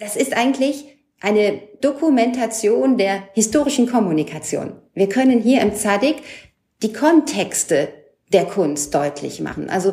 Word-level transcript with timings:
Das 0.00 0.16
ist 0.16 0.34
eigentlich 0.34 0.86
eine 1.20 1.60
Dokumentation 1.82 2.96
der 2.96 3.22
historischen 3.34 3.86
Kommunikation. 3.86 4.72
Wir 4.94 5.10
können 5.10 5.42
hier 5.42 5.60
im 5.60 5.74
Zadig 5.74 6.16
die 6.82 6.94
Kontexte 6.94 7.88
der 8.32 8.46
Kunst 8.46 8.94
deutlich 8.94 9.42
machen. 9.42 9.68
Also 9.68 9.92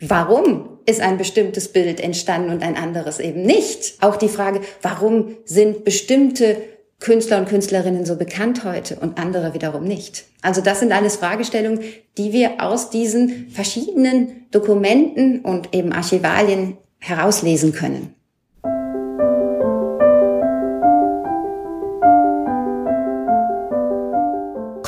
warum 0.00 0.78
ist 0.86 1.00
ein 1.00 1.18
bestimmtes 1.18 1.72
Bild 1.72 1.98
entstanden 1.98 2.50
und 2.50 2.62
ein 2.62 2.76
anderes 2.76 3.18
eben 3.18 3.42
nicht? 3.42 3.96
Auch 4.00 4.14
die 4.14 4.28
Frage, 4.28 4.60
warum 4.80 5.36
sind 5.44 5.84
bestimmte 5.84 6.56
Künstler 7.00 7.38
und 7.38 7.48
Künstlerinnen 7.48 8.06
so 8.06 8.14
bekannt 8.14 8.64
heute 8.64 8.96
und 9.00 9.18
andere 9.18 9.54
wiederum 9.54 9.82
nicht? 9.82 10.26
Also 10.40 10.60
das 10.60 10.78
sind 10.78 10.92
alles 10.92 11.16
Fragestellungen, 11.16 11.80
die 12.16 12.32
wir 12.32 12.62
aus 12.62 12.90
diesen 12.90 13.48
verschiedenen 13.50 14.46
Dokumenten 14.52 15.40
und 15.40 15.74
eben 15.74 15.92
Archivalien 15.92 16.78
herauslesen 16.98 17.72
können. 17.72 18.14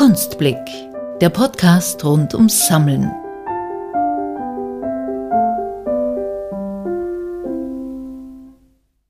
Kunstblick, 0.01 0.57
der 1.21 1.29
Podcast 1.29 2.03
rund 2.07 2.33
ums 2.33 2.67
Sammeln. 2.67 3.11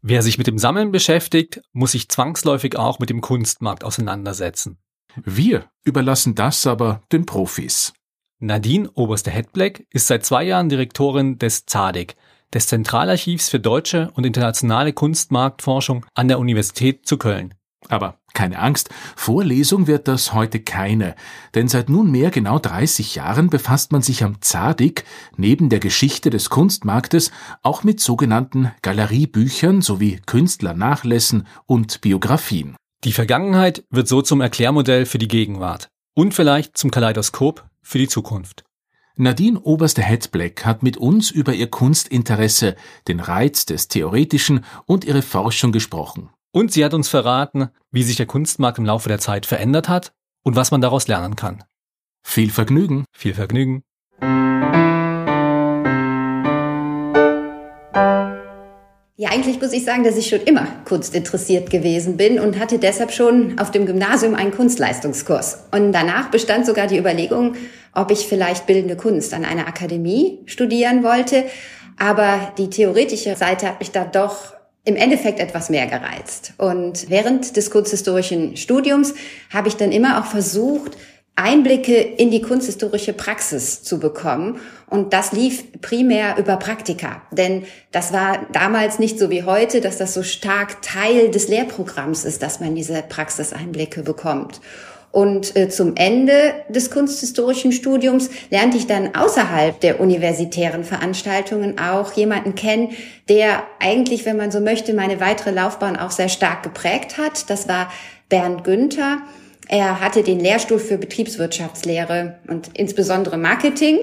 Wer 0.02 0.22
sich 0.22 0.36
mit 0.36 0.48
dem 0.48 0.58
Sammeln 0.58 0.90
beschäftigt, 0.90 1.62
muss 1.72 1.92
sich 1.92 2.08
zwangsläufig 2.08 2.76
auch 2.76 2.98
mit 2.98 3.08
dem 3.08 3.20
Kunstmarkt 3.20 3.84
auseinandersetzen. 3.84 4.78
Wir 5.14 5.70
überlassen 5.84 6.34
das 6.34 6.66
aber 6.66 7.02
den 7.12 7.24
Profis. 7.24 7.92
Nadine 8.40 8.90
Oberste 8.95 9.30
Hetbleck 9.30 9.86
ist 9.90 10.09
seit 10.09 10.24
zwei 10.24 10.42
Jahren 10.42 10.68
Direktorin 10.68 11.38
des 11.38 11.66
ZADIC, 11.66 12.16
des 12.52 12.66
Zentralarchivs 12.66 13.48
für 13.48 13.60
deutsche 13.60 14.10
und 14.14 14.26
internationale 14.26 14.92
Kunstmarktforschung 14.92 16.04
an 16.14 16.26
der 16.26 16.40
Universität 16.40 17.06
zu 17.06 17.16
Köln. 17.16 17.54
Aber 17.88 18.20
keine 18.34 18.58
Angst, 18.58 18.90
Vorlesung 19.16 19.86
wird 19.86 20.06
das 20.06 20.32
heute 20.32 20.60
keine, 20.60 21.16
denn 21.54 21.66
seit 21.66 21.88
nunmehr 21.88 22.30
genau 22.30 22.59
30 22.59 23.14
Jahren 23.14 23.50
befasst 23.50 23.90
man 23.90 24.02
sich 24.02 24.22
am 24.22 24.40
Zadig 24.40 25.04
neben 25.37 25.68
der 25.70 25.80
Geschichte 25.80 26.30
des 26.30 26.50
Kunstmarktes 26.50 27.32
auch 27.62 27.82
mit 27.82 28.00
sogenannten 28.00 28.70
Galeriebüchern 28.82 29.82
sowie 29.82 30.20
Künstlernachlässen 30.26 31.46
und 31.66 32.00
Biografien. 32.00 32.76
Die 33.04 33.12
Vergangenheit 33.12 33.84
wird 33.90 34.09
so 34.09 34.20
zum 34.20 34.40
Erklärmodell 34.40 35.06
für 35.06 35.18
die 35.18 35.28
Gegenwart 35.28 35.88
und 36.15 36.34
vielleicht 36.34 36.76
zum 36.76 36.90
Kaleidoskop 36.90 37.65
für 37.82 37.98
die 37.98 38.09
Zukunft. 38.09 38.65
Nadine 39.16 39.60
Oberste 39.60 40.02
Hetbleck 40.02 40.65
hat 40.65 40.82
mit 40.82 40.96
uns 40.96 41.30
über 41.30 41.52
ihr 41.52 41.68
Kunstinteresse, 41.68 42.76
den 43.09 43.20
Reiz 43.20 43.66
des 43.66 43.88
Theoretischen 43.88 44.65
und 44.87 45.04
ihre 45.04 45.22
Forschung 45.22 45.72
gesprochen. 45.72 46.30
Und 46.52 46.73
sie 46.73 46.84
hat 46.84 46.95
uns 46.95 47.09
verraten, 47.09 47.68
wie 47.93 48.02
sich 48.02 48.16
der 48.16 48.26
Kunstmarkt 48.26 48.79
im 48.79 48.84
Laufe 48.84 49.09
der 49.09 49.20
Zeit 49.20 49.46
verändert 49.46 49.88
hat 49.88 50.12
und 50.43 50.56
was 50.56 50.73
man 50.73 50.80
daraus 50.80 51.06
lernen 51.06 51.37
kann. 51.37 51.62
Viel 52.26 52.51
Vergnügen. 52.51 53.04
Viel 53.12 53.34
Vergnügen. 53.34 53.82
Ja, 59.16 59.28
eigentlich 59.28 59.60
muss 59.60 59.73
ich 59.73 59.84
sagen, 59.84 60.02
dass 60.02 60.16
ich 60.16 60.28
schon 60.28 60.40
immer 60.40 60.66
kunstinteressiert 60.87 61.71
gewesen 61.71 62.16
bin 62.16 62.40
und 62.40 62.59
hatte 62.59 62.78
deshalb 62.78 63.12
schon 63.12 63.59
auf 63.59 63.71
dem 63.71 63.87
Gymnasium 63.87 64.34
einen 64.34 64.50
Kunstleistungskurs. 64.50 65.66
Und 65.71 65.93
danach 65.93 66.31
bestand 66.31 66.66
sogar 66.66 66.87
die 66.87 66.98
Überlegung, 66.98 67.54
ob 67.94 68.10
ich 68.10 68.26
vielleicht 68.26 68.66
bildende 68.66 68.97
Kunst 68.97 69.34
an 69.34 69.44
einer 69.44 69.69
Akademie 69.69 70.41
studieren 70.47 71.04
wollte. 71.04 71.44
Aber 71.97 72.53
die 72.59 72.71
theoretische 72.71 73.37
Seite 73.37 73.69
hat 73.69 73.78
mich 73.78 73.93
da 73.93 74.04
doch 74.04 74.54
im 74.84 74.97
Endeffekt 74.97 75.41
etwas 75.41 75.70
mehr 75.70 75.86
gereizt. 75.86 76.54
Und 76.59 77.10
während 77.10 77.56
des 77.56 77.70
kunsthistorischen 77.70 78.56
Studiums 78.56 79.14
habe 79.53 79.69
ich 79.69 79.76
dann 79.76 79.92
immer 79.92 80.20
auch 80.20 80.26
versucht, 80.26 80.97
Einblicke 81.37 81.97
in 81.97 82.31
die 82.31 82.42
kunsthistorische 82.42 83.12
Praxis 83.12 83.82
zu 83.82 83.99
bekommen. 83.99 84.60
Und 84.88 85.12
das 85.12 85.32
lief 85.32 85.81
primär 85.81 86.37
über 86.38 86.56
Praktika. 86.56 87.22
Denn 87.31 87.65
das 87.93 88.12
war 88.12 88.47
damals 88.53 88.99
nicht 88.99 89.19
so 89.19 89.31
wie 89.31 89.44
heute, 89.44 89.81
dass 89.81 89.97
das 89.97 90.12
so 90.12 90.22
stark 90.22 90.82
Teil 90.82 91.31
des 91.31 91.49
Lehrprogramms 91.49 92.25
ist, 92.25 92.43
dass 92.43 92.60
man 92.60 92.75
diese 92.75 93.03
Praxiseinblicke 93.03 94.03
bekommt. 94.03 94.60
Und 95.12 95.56
äh, 95.56 95.69
zum 95.69 95.97
Ende 95.97 96.53
des 96.69 96.91
kunsthistorischen 96.91 97.72
Studiums 97.72 98.31
lernte 98.50 98.76
ich 98.76 98.87
dann 98.87 99.15
außerhalb 99.16 99.81
der 99.81 100.00
universitären 100.00 100.84
Veranstaltungen 100.84 101.81
auch 101.81 102.12
jemanden 102.12 102.54
kennen, 102.54 102.91
der 103.28 103.65
eigentlich, 103.81 104.25
wenn 104.25 104.37
man 104.37 104.53
so 104.53 104.60
möchte, 104.60 104.94
meine 104.94 105.19
weitere 105.19 105.50
Laufbahn 105.50 105.97
auch 105.97 106.12
sehr 106.12 106.28
stark 106.28 106.62
geprägt 106.62 107.19
hat. 107.19 107.50
Das 107.50 107.69
war 107.69 107.91
Bernd 108.28 108.62
Günther. 108.62 109.19
Er 109.66 110.00
hatte 110.00 110.22
den 110.22 110.38
Lehrstuhl 110.38 110.78
für 110.78 110.97
Betriebswirtschaftslehre 110.97 112.37
und 112.49 112.70
insbesondere 112.75 113.37
Marketing 113.37 113.99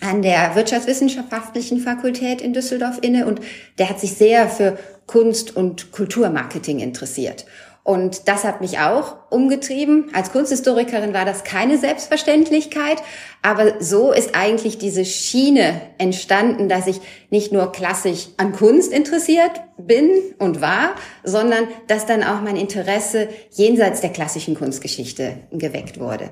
an 0.00 0.20
der 0.20 0.54
Wirtschaftswissenschaftlichen 0.54 1.78
Fakultät 1.78 2.40
in 2.42 2.52
Düsseldorf 2.52 2.98
inne 3.00 3.26
und 3.26 3.40
der 3.78 3.88
hat 3.88 4.00
sich 4.00 4.14
sehr 4.14 4.48
für 4.48 4.78
Kunst- 5.06 5.56
und 5.56 5.92
Kulturmarketing 5.92 6.80
interessiert. 6.80 7.46
Und 7.84 8.28
das 8.28 8.44
hat 8.44 8.60
mich 8.60 8.78
auch 8.78 9.16
umgetrieben. 9.30 10.10
Als 10.12 10.30
Kunsthistorikerin 10.30 11.14
war 11.14 11.24
das 11.24 11.42
keine 11.42 11.78
Selbstverständlichkeit, 11.78 13.02
aber 13.42 13.82
so 13.82 14.12
ist 14.12 14.36
eigentlich 14.36 14.78
diese 14.78 15.04
Schiene 15.04 15.80
entstanden, 15.98 16.68
dass 16.68 16.86
ich 16.86 17.00
nicht 17.30 17.52
nur 17.52 17.72
klassisch 17.72 18.28
an 18.36 18.52
Kunst 18.52 18.92
interessiert 18.92 19.50
bin 19.78 20.10
und 20.38 20.60
war, 20.60 20.94
sondern 21.24 21.66
dass 21.88 22.06
dann 22.06 22.22
auch 22.22 22.40
mein 22.40 22.56
Interesse 22.56 23.28
jenseits 23.50 24.00
der 24.00 24.10
klassischen 24.10 24.54
Kunstgeschichte 24.54 25.38
geweckt 25.50 25.98
wurde. 25.98 26.30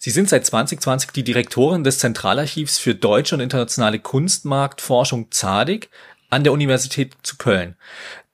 Sie 0.00 0.10
sind 0.10 0.28
seit 0.28 0.46
2020 0.46 1.10
die 1.10 1.24
Direktorin 1.24 1.82
des 1.82 1.98
Zentralarchivs 1.98 2.78
für 2.78 2.94
deutsche 2.94 3.34
und 3.34 3.40
internationale 3.40 3.98
Kunstmarktforschung 3.98 5.32
ZADIG 5.32 5.88
an 6.30 6.44
der 6.44 6.52
Universität 6.52 7.16
zu 7.24 7.36
Köln. 7.36 7.74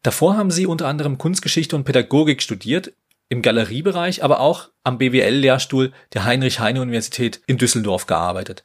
Davor 0.04 0.36
haben 0.36 0.50
Sie 0.50 0.66
unter 0.66 0.86
anderem 0.86 1.16
Kunstgeschichte 1.16 1.74
und 1.74 1.84
Pädagogik 1.84 2.42
studiert, 2.42 2.92
im 3.30 3.40
Galeriebereich, 3.40 4.22
aber 4.22 4.38
auch 4.38 4.68
am 4.84 4.98
BWL-Lehrstuhl 4.98 5.92
der 6.12 6.24
Heinrich-Heine-Universität 6.26 7.40
in 7.46 7.56
Düsseldorf 7.56 8.06
gearbeitet. 8.06 8.62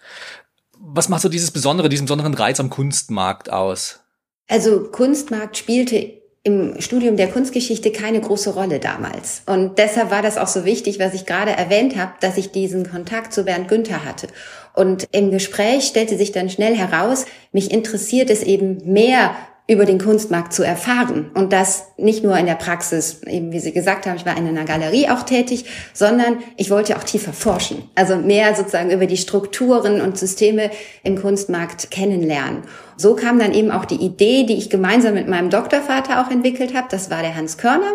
Was 0.78 1.08
macht 1.08 1.22
so 1.22 1.30
dieses 1.30 1.52
Besondere, 1.52 1.88
diesen 1.88 2.06
besonderen 2.06 2.34
Reiz 2.34 2.60
am 2.60 2.70
Kunstmarkt 2.70 3.50
aus? 3.50 4.02
Also 4.50 4.84
Kunstmarkt 4.92 5.56
spielte 5.56 6.20
im 6.44 6.82
Studium 6.82 7.16
der 7.16 7.30
Kunstgeschichte 7.30 7.94
keine 7.94 8.20
große 8.20 8.54
Rolle 8.54 8.80
damals. 8.80 9.44
Und 9.46 9.78
deshalb 9.78 10.12
war 10.12 10.22
das 10.22 10.38
auch 10.38 10.48
so 10.48 10.66
wichtig, 10.66 11.00
was 11.00 11.14
ich 11.14 11.26
gerade 11.26 11.52
erwähnt 11.52 11.96
habe, 11.96 12.14
dass 12.20 12.38
ich 12.38 12.52
diesen 12.52 12.90
Kontakt 12.90 13.32
zu 13.32 13.46
Bernd 13.46 13.70
Günther 13.70 14.04
hatte. 14.04 14.28
Und 14.74 15.08
im 15.14 15.32
Gespräch 15.32 15.86
stellte 15.86 16.18
sich 16.18 16.34
dann 16.34 16.50
schnell 16.50 16.76
heraus, 16.76 17.26
mich 17.54 17.72
interessiert 17.72 18.30
es 18.30 18.44
eben 18.44 18.92
mehr 18.92 19.36
über 19.70 19.86
den 19.86 20.00
Kunstmarkt 20.00 20.52
zu 20.52 20.64
erfahren. 20.64 21.30
Und 21.36 21.54
das 21.54 21.90
nicht 21.96 22.24
nur 22.24 22.36
in 22.38 22.48
der 22.48 22.56
Praxis, 22.56 23.22
eben 23.28 23.52
wie 23.52 23.60
Sie 23.60 23.72
gesagt 23.72 24.08
haben, 24.08 24.16
ich 24.16 24.26
war 24.26 24.36
in 24.36 24.48
einer 24.48 24.66
Galerie 24.66 25.10
auch 25.10 25.22
tätig, 25.22 25.66
sondern 25.94 26.40
ich 26.58 26.72
wollte 26.72 26.98
auch 26.98 27.04
tiefer 27.04 27.34
forschen. 27.34 27.84
Also 27.94 28.16
mehr 28.16 28.56
sozusagen 28.56 28.90
über 28.90 29.06
die 29.06 29.16
Strukturen 29.16 30.02
und 30.02 30.18
Systeme 30.18 30.72
im 31.04 31.22
Kunstmarkt 31.22 31.92
kennenlernen. 31.92 32.64
So 32.98 33.16
kam 33.16 33.38
dann 33.38 33.54
eben 33.54 33.70
auch 33.70 33.86
die 33.86 34.04
Idee, 34.04 34.44
die 34.44 34.58
ich 34.58 34.72
gemeinsam 34.72 35.14
mit 35.14 35.28
meinem 35.28 35.52
Doktorvater 35.52 36.26
auch 36.26 36.32
entwickelt 36.32 36.74
habe. 36.74 36.88
Das 36.90 37.12
war 37.12 37.22
der 37.22 37.36
Hans 37.36 37.60
Körner. 37.60 37.94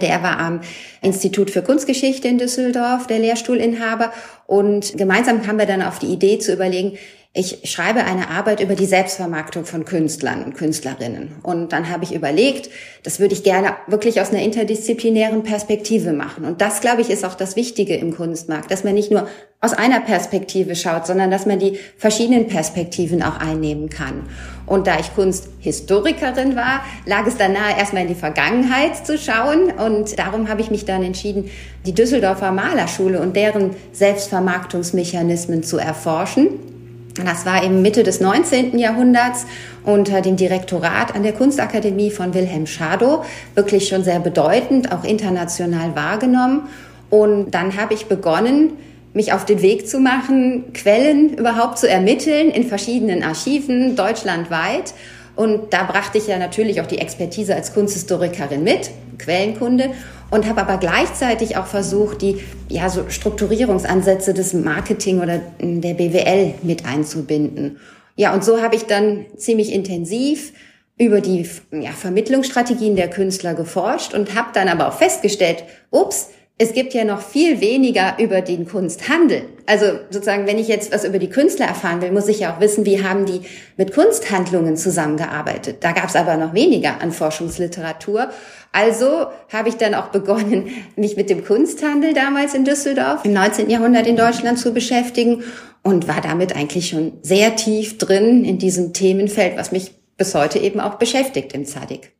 Der 0.00 0.24
war 0.24 0.40
am 0.40 0.60
Institut 1.02 1.50
für 1.52 1.62
Kunstgeschichte 1.62 2.26
in 2.26 2.36
Düsseldorf, 2.36 3.06
der 3.06 3.20
Lehrstuhlinhaber. 3.20 4.12
Und 4.46 4.98
gemeinsam 4.98 5.40
kamen 5.40 5.60
wir 5.60 5.66
dann 5.66 5.82
auf 5.82 6.00
die 6.00 6.08
Idee 6.08 6.38
zu 6.38 6.52
überlegen, 6.52 6.98
ich 7.36 7.70
schreibe 7.70 8.04
eine 8.04 8.30
Arbeit 8.30 8.60
über 8.60 8.74
die 8.74 8.86
Selbstvermarktung 8.86 9.66
von 9.66 9.84
Künstlern 9.84 10.42
und 10.42 10.54
Künstlerinnen. 10.54 11.34
Und 11.42 11.70
dann 11.70 11.90
habe 11.90 12.02
ich 12.02 12.14
überlegt, 12.14 12.70
das 13.02 13.20
würde 13.20 13.34
ich 13.34 13.42
gerne 13.42 13.76
wirklich 13.86 14.22
aus 14.22 14.30
einer 14.30 14.40
interdisziplinären 14.40 15.42
Perspektive 15.42 16.14
machen. 16.14 16.46
Und 16.46 16.62
das, 16.62 16.80
glaube 16.80 17.02
ich, 17.02 17.10
ist 17.10 17.26
auch 17.26 17.34
das 17.34 17.54
Wichtige 17.54 17.94
im 17.94 18.16
Kunstmarkt, 18.16 18.70
dass 18.70 18.84
man 18.84 18.94
nicht 18.94 19.10
nur 19.10 19.28
aus 19.60 19.74
einer 19.74 20.00
Perspektive 20.00 20.74
schaut, 20.76 21.06
sondern 21.06 21.30
dass 21.30 21.44
man 21.44 21.58
die 21.58 21.78
verschiedenen 21.98 22.46
Perspektiven 22.46 23.22
auch 23.22 23.38
einnehmen 23.38 23.90
kann. 23.90 24.22
Und 24.64 24.86
da 24.86 24.98
ich 24.98 25.14
Kunsthistorikerin 25.14 26.56
war, 26.56 26.86
lag 27.04 27.26
es 27.26 27.36
dann 27.36 27.52
nahe, 27.52 27.76
erstmal 27.78 28.02
in 28.02 28.08
die 28.08 28.14
Vergangenheit 28.14 29.06
zu 29.06 29.18
schauen. 29.18 29.70
Und 29.72 30.18
darum 30.18 30.48
habe 30.48 30.62
ich 30.62 30.70
mich 30.70 30.86
dann 30.86 31.02
entschieden, 31.02 31.50
die 31.84 31.92
Düsseldorfer 31.92 32.50
Malerschule 32.50 33.20
und 33.20 33.36
deren 33.36 33.76
Selbstvermarktungsmechanismen 33.92 35.62
zu 35.62 35.76
erforschen 35.76 36.75
das 37.24 37.46
war 37.46 37.62
eben 37.64 37.82
Mitte 37.82 38.02
des 38.02 38.20
19. 38.20 38.78
Jahrhunderts 38.78 39.46
unter 39.84 40.20
dem 40.20 40.36
Direktorat 40.36 41.14
an 41.14 41.22
der 41.22 41.32
Kunstakademie 41.32 42.10
von 42.10 42.34
Wilhelm 42.34 42.66
Schadow 42.66 43.24
wirklich 43.54 43.88
schon 43.88 44.04
sehr 44.04 44.20
bedeutend, 44.20 44.92
auch 44.92 45.04
international 45.04 45.94
wahrgenommen. 45.94 46.68
Und 47.08 47.52
dann 47.52 47.76
habe 47.80 47.94
ich 47.94 48.06
begonnen, 48.06 48.72
mich 49.14 49.32
auf 49.32 49.46
den 49.46 49.62
Weg 49.62 49.88
zu 49.88 49.98
machen, 49.98 50.72
Quellen 50.74 51.34
überhaupt 51.34 51.78
zu 51.78 51.88
ermitteln 51.88 52.50
in 52.50 52.64
verschiedenen 52.64 53.22
Archiven 53.22 53.96
deutschlandweit 53.96 54.92
Und 55.36 55.72
da 55.72 55.84
brachte 55.84 56.18
ich 56.18 56.26
ja 56.26 56.38
natürlich 56.38 56.80
auch 56.80 56.86
die 56.86 56.98
Expertise 56.98 57.54
als 57.54 57.74
Kunsthistorikerin 57.74 58.64
mit, 58.64 58.90
Quellenkunde, 59.18 59.90
und 60.30 60.48
habe 60.48 60.62
aber 60.62 60.78
gleichzeitig 60.78 61.56
auch 61.56 61.66
versucht, 61.66 62.22
die 62.22 62.42
ja 62.68 62.88
so 62.88 63.08
Strukturierungsansätze 63.08 64.34
des 64.34 64.54
Marketing 64.54 65.20
oder 65.20 65.40
der 65.60 65.94
BWL 65.94 66.54
mit 66.62 66.84
einzubinden. 66.86 67.78
Ja, 68.16 68.34
und 68.34 68.42
so 68.42 68.62
habe 68.62 68.74
ich 68.74 68.84
dann 68.84 69.26
ziemlich 69.36 69.72
intensiv 69.72 70.52
über 70.98 71.20
die 71.20 71.46
ja, 71.70 71.90
Vermittlungsstrategien 71.90 72.96
der 72.96 73.10
Künstler 73.10 73.54
geforscht 73.54 74.14
und 74.14 74.34
habe 74.34 74.48
dann 74.54 74.68
aber 74.68 74.88
auch 74.88 74.94
festgestellt, 74.94 75.64
ups, 75.90 76.30
es 76.58 76.72
gibt 76.72 76.94
ja 76.94 77.04
noch 77.04 77.20
viel 77.20 77.60
weniger 77.60 78.14
über 78.18 78.40
den 78.40 78.66
Kunsthandel. 78.66 79.42
Also 79.66 79.86
sozusagen, 80.08 80.46
wenn 80.46 80.58
ich 80.58 80.68
jetzt 80.68 80.90
was 80.90 81.04
über 81.04 81.18
die 81.18 81.28
Künstler 81.28 81.66
erfahren 81.66 82.00
will, 82.00 82.12
muss 82.12 82.28
ich 82.28 82.40
ja 82.40 82.54
auch 82.54 82.60
wissen, 82.60 82.86
wie 82.86 83.04
haben 83.04 83.26
die 83.26 83.42
mit 83.76 83.92
Kunsthandlungen 83.92 84.78
zusammengearbeitet. 84.78 85.78
Da 85.80 85.92
gab 85.92 86.08
es 86.08 86.16
aber 86.16 86.38
noch 86.38 86.54
weniger 86.54 87.02
an 87.02 87.12
Forschungsliteratur. 87.12 88.30
Also 88.72 89.26
habe 89.52 89.68
ich 89.68 89.76
dann 89.76 89.94
auch 89.94 90.08
begonnen, 90.08 90.70
mich 90.96 91.16
mit 91.16 91.28
dem 91.28 91.44
Kunsthandel 91.44 92.14
damals 92.14 92.54
in 92.54 92.64
Düsseldorf 92.64 93.26
im 93.26 93.34
19. 93.34 93.68
Jahrhundert 93.68 94.06
in 94.06 94.16
Deutschland 94.16 94.58
zu 94.58 94.72
beschäftigen 94.72 95.44
und 95.82 96.08
war 96.08 96.22
damit 96.22 96.56
eigentlich 96.56 96.88
schon 96.88 97.18
sehr 97.20 97.54
tief 97.56 97.98
drin 97.98 98.46
in 98.46 98.58
diesem 98.58 98.94
Themenfeld, 98.94 99.58
was 99.58 99.72
mich 99.72 99.92
bis 100.16 100.34
heute 100.34 100.58
eben 100.58 100.80
auch 100.80 100.94
beschäftigt 100.94 101.52
im 101.52 101.66
Zadig. 101.66 102.15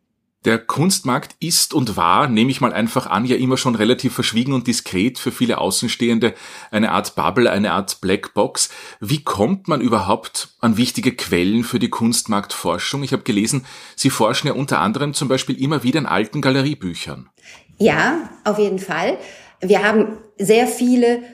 Der 0.46 0.58
Kunstmarkt 0.58 1.34
ist 1.40 1.75
und 1.75 1.96
war, 1.96 2.28
nehme 2.28 2.52
ich 2.52 2.60
mal 2.60 2.72
einfach 2.72 3.08
an, 3.08 3.25
ja 3.25 3.34
immer 3.34 3.56
schon 3.56 3.75
relativ 3.75 4.14
verschwiegen 4.14 4.52
und 4.52 4.69
diskret 4.69 5.19
für 5.19 5.32
viele 5.32 5.58
Außenstehende, 5.58 6.34
eine 6.70 6.93
Art 6.93 7.16
Bubble, 7.16 7.50
eine 7.50 7.72
Art 7.72 8.00
Blackbox. 8.00 8.70
Wie 9.00 9.25
kommt 9.25 9.66
man 9.66 9.81
überhaupt 9.81 10.50
an 10.60 10.76
wichtige 10.76 11.16
Quellen 11.16 11.64
für 11.64 11.81
die 11.81 11.90
Kunstmarktforschung? 11.90 13.02
Ich 13.02 13.12
habe 13.12 13.25
gelesen, 13.25 13.66
Sie 13.96 14.08
forschen 14.08 14.46
ja 14.46 14.52
unter 14.52 14.78
anderem 14.78 15.14
zum 15.14 15.26
Beispiel 15.26 15.60
immer 15.60 15.82
wieder 15.82 15.98
in 15.98 16.06
alten 16.06 16.40
Galeriebüchern. 16.40 17.28
Ja, 17.78 18.31
auf 18.44 18.60
jeden 18.60 18.78
Fall. 18.78 19.19
Wir 19.60 19.82
haben 19.82 20.16
sehr 20.38 20.69
viele 20.69 21.25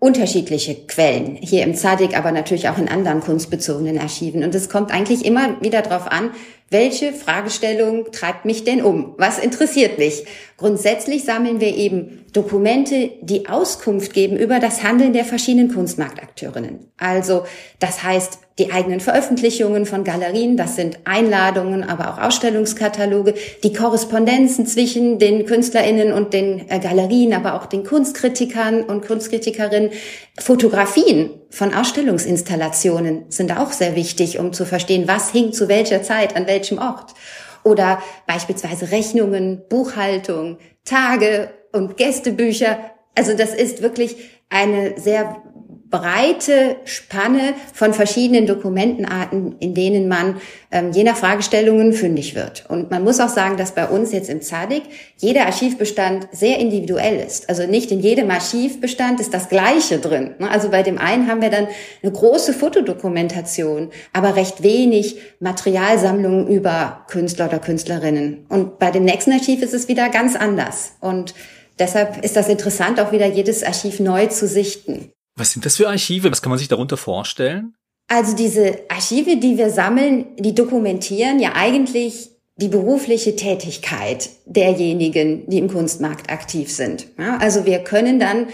unterschiedliche 0.00 0.86
Quellen 0.86 1.36
hier 1.36 1.62
im 1.62 1.74
Zadig, 1.74 2.16
aber 2.16 2.32
natürlich 2.32 2.68
auch 2.68 2.78
in 2.78 2.88
anderen 2.88 3.20
kunstbezogenen 3.20 3.98
Archiven. 3.98 4.44
Und 4.44 4.54
es 4.54 4.68
kommt 4.68 4.90
eigentlich 4.90 5.24
immer 5.24 5.60
wieder 5.60 5.82
darauf 5.82 6.10
an, 6.10 6.30
welche 6.70 7.12
Fragestellung 7.12 8.12
treibt 8.12 8.44
mich 8.44 8.62
denn 8.62 8.82
um? 8.82 9.14
Was 9.18 9.38
interessiert 9.38 9.98
mich? 9.98 10.24
Grundsätzlich 10.60 11.24
sammeln 11.24 11.58
wir 11.58 11.74
eben 11.74 12.26
Dokumente, 12.34 13.12
die 13.22 13.48
Auskunft 13.48 14.12
geben 14.12 14.36
über 14.36 14.60
das 14.60 14.82
Handeln 14.82 15.14
der 15.14 15.24
verschiedenen 15.24 15.72
Kunstmarktakteurinnen. 15.72 16.80
Also, 16.98 17.44
das 17.78 18.02
heißt, 18.02 18.40
die 18.58 18.70
eigenen 18.70 19.00
Veröffentlichungen 19.00 19.86
von 19.86 20.04
Galerien, 20.04 20.58
das 20.58 20.76
sind 20.76 20.98
Einladungen, 21.06 21.82
aber 21.82 22.12
auch 22.12 22.20
Ausstellungskataloge, 22.20 23.32
die 23.64 23.72
Korrespondenzen 23.72 24.66
zwischen 24.66 25.18
den 25.18 25.46
KünstlerInnen 25.46 26.12
und 26.12 26.34
den 26.34 26.68
äh, 26.68 26.78
Galerien, 26.78 27.32
aber 27.32 27.54
auch 27.54 27.64
den 27.64 27.82
Kunstkritikern 27.82 28.82
und 28.82 29.06
Kunstkritikerinnen, 29.06 29.92
Fotografien 30.38 31.30
von 31.48 31.72
Ausstellungsinstallationen 31.72 33.24
sind 33.30 33.56
auch 33.56 33.72
sehr 33.72 33.96
wichtig, 33.96 34.38
um 34.38 34.52
zu 34.52 34.66
verstehen, 34.66 35.04
was 35.08 35.30
hing 35.30 35.54
zu 35.54 35.68
welcher 35.68 36.02
Zeit, 36.02 36.36
an 36.36 36.46
welchem 36.46 36.76
Ort. 36.76 37.14
Oder 37.62 38.02
beispielsweise 38.26 38.90
Rechnungen, 38.90 39.62
Buchhaltung, 39.68 40.58
Tage 40.84 41.50
und 41.72 41.96
Gästebücher. 41.96 42.78
Also 43.14 43.36
das 43.36 43.54
ist 43.54 43.82
wirklich 43.82 44.16
eine 44.48 44.98
sehr 44.98 45.42
breite 45.90 46.76
Spanne 46.84 47.54
von 47.74 47.92
verschiedenen 47.92 48.46
Dokumentenarten, 48.46 49.56
in 49.58 49.74
denen 49.74 50.06
man 50.06 50.40
ähm, 50.70 50.92
je 50.92 51.02
nach 51.02 51.16
Fragestellungen 51.16 51.92
fündig 51.92 52.36
wird. 52.36 52.64
Und 52.68 52.90
man 52.90 53.02
muss 53.02 53.18
auch 53.18 53.28
sagen, 53.28 53.56
dass 53.56 53.72
bei 53.72 53.88
uns 53.88 54.12
jetzt 54.12 54.30
im 54.30 54.40
ZADIC 54.40 54.84
jeder 55.16 55.46
Archivbestand 55.46 56.28
sehr 56.30 56.58
individuell 56.58 57.18
ist. 57.18 57.48
Also 57.48 57.66
nicht 57.66 57.90
in 57.90 58.00
jedem 58.00 58.30
Archivbestand 58.30 59.20
ist 59.20 59.34
das 59.34 59.48
Gleiche 59.48 59.98
drin. 59.98 60.34
Ne? 60.38 60.48
Also 60.48 60.70
bei 60.70 60.84
dem 60.84 60.98
einen 60.98 61.28
haben 61.28 61.42
wir 61.42 61.50
dann 61.50 61.66
eine 62.02 62.12
große 62.12 62.52
Fotodokumentation, 62.52 63.90
aber 64.12 64.36
recht 64.36 64.62
wenig 64.62 65.18
Materialsammlungen 65.40 66.46
über 66.46 67.04
Künstler 67.08 67.46
oder 67.46 67.58
Künstlerinnen. 67.58 68.46
Und 68.48 68.78
bei 68.78 68.92
dem 68.92 69.04
nächsten 69.04 69.32
Archiv 69.32 69.60
ist 69.62 69.74
es 69.74 69.88
wieder 69.88 70.08
ganz 70.08 70.36
anders. 70.36 70.92
Und 71.00 71.34
deshalb 71.80 72.24
ist 72.24 72.36
das 72.36 72.48
interessant, 72.48 73.00
auch 73.00 73.10
wieder 73.10 73.26
jedes 73.26 73.64
Archiv 73.64 73.98
neu 73.98 74.26
zu 74.26 74.46
sichten. 74.46 75.10
Was 75.40 75.52
sind 75.52 75.64
das 75.64 75.78
für 75.78 75.88
Archive? 75.88 76.30
Was 76.30 76.42
kann 76.42 76.50
man 76.50 76.58
sich 76.58 76.68
darunter 76.68 76.98
vorstellen? 76.98 77.74
Also 78.08 78.36
diese 78.36 78.80
Archive, 78.90 79.38
die 79.38 79.56
wir 79.56 79.70
sammeln, 79.70 80.26
die 80.38 80.54
dokumentieren 80.54 81.40
ja 81.40 81.52
eigentlich 81.54 82.30
die 82.56 82.68
berufliche 82.68 83.36
Tätigkeit 83.36 84.28
derjenigen, 84.44 85.48
die 85.48 85.56
im 85.56 85.68
Kunstmarkt 85.68 86.30
aktiv 86.30 86.70
sind. 86.70 87.06
Ja, 87.18 87.38
also 87.38 87.64
wir 87.64 87.78
können 87.78 88.20
dann 88.20 88.48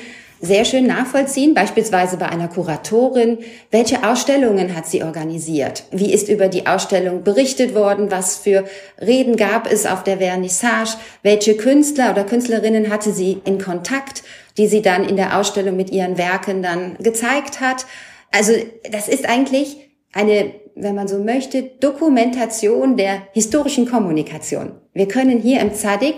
sehr 0.47 0.65
schön 0.65 0.87
nachvollziehen, 0.87 1.55
beispielsweise 1.55 2.17
bei 2.17 2.29
einer 2.29 2.49
Kuratorin, 2.49 3.39
welche 3.71 4.09
Ausstellungen 4.09 4.75
hat 4.75 4.87
sie 4.87 5.03
organisiert? 5.03 5.85
Wie 5.91 6.13
ist 6.13 6.29
über 6.29 6.49
die 6.49 6.67
Ausstellung 6.67 7.23
berichtet 7.23 7.75
worden? 7.75 8.11
Was 8.11 8.37
für 8.37 8.65
Reden 9.01 9.37
gab 9.37 9.71
es 9.71 9.85
auf 9.87 10.05
der 10.05 10.19
Vernissage? 10.19 10.97
Welche 11.23 11.57
Künstler 11.57 12.13
oder 12.13 12.25
Künstlerinnen 12.25 12.91
hatte 12.91 13.13
sie 13.13 13.43
in 13.45 13.61
Kontakt? 13.61 14.23
die 14.57 14.67
sie 14.67 14.83
dann 14.83 15.05
in 15.05 15.17
der 15.17 15.39
Ausstellung 15.39 15.77
mit 15.77 15.91
ihren 15.91 16.19
Werken 16.19 16.63
dann 16.63 16.97
gezeigt 16.99 17.61
hat. 17.61 17.87
Also 18.33 18.53
das 18.91 19.09
ist 19.09 19.29
eigentlich 19.29 19.77
eine, 20.13 20.55
wenn 20.75 20.95
man 20.95 21.09
so 21.09 21.19
möchte, 21.19 21.63
Dokumentation 21.63 22.97
der 22.97 23.23
historischen 23.33 23.87
Kommunikation. 23.87 24.73
Wir 24.95 25.09
können 25.09 25.41
hier 25.41 25.61
im 25.61 25.75
Zadig 25.75 26.17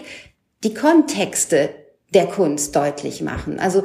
die 0.65 0.75
Kontexte 0.75 1.71
der 2.15 2.27
Kunst 2.27 2.75
deutlich 2.75 3.21
machen. 3.23 3.59
Also 3.59 3.83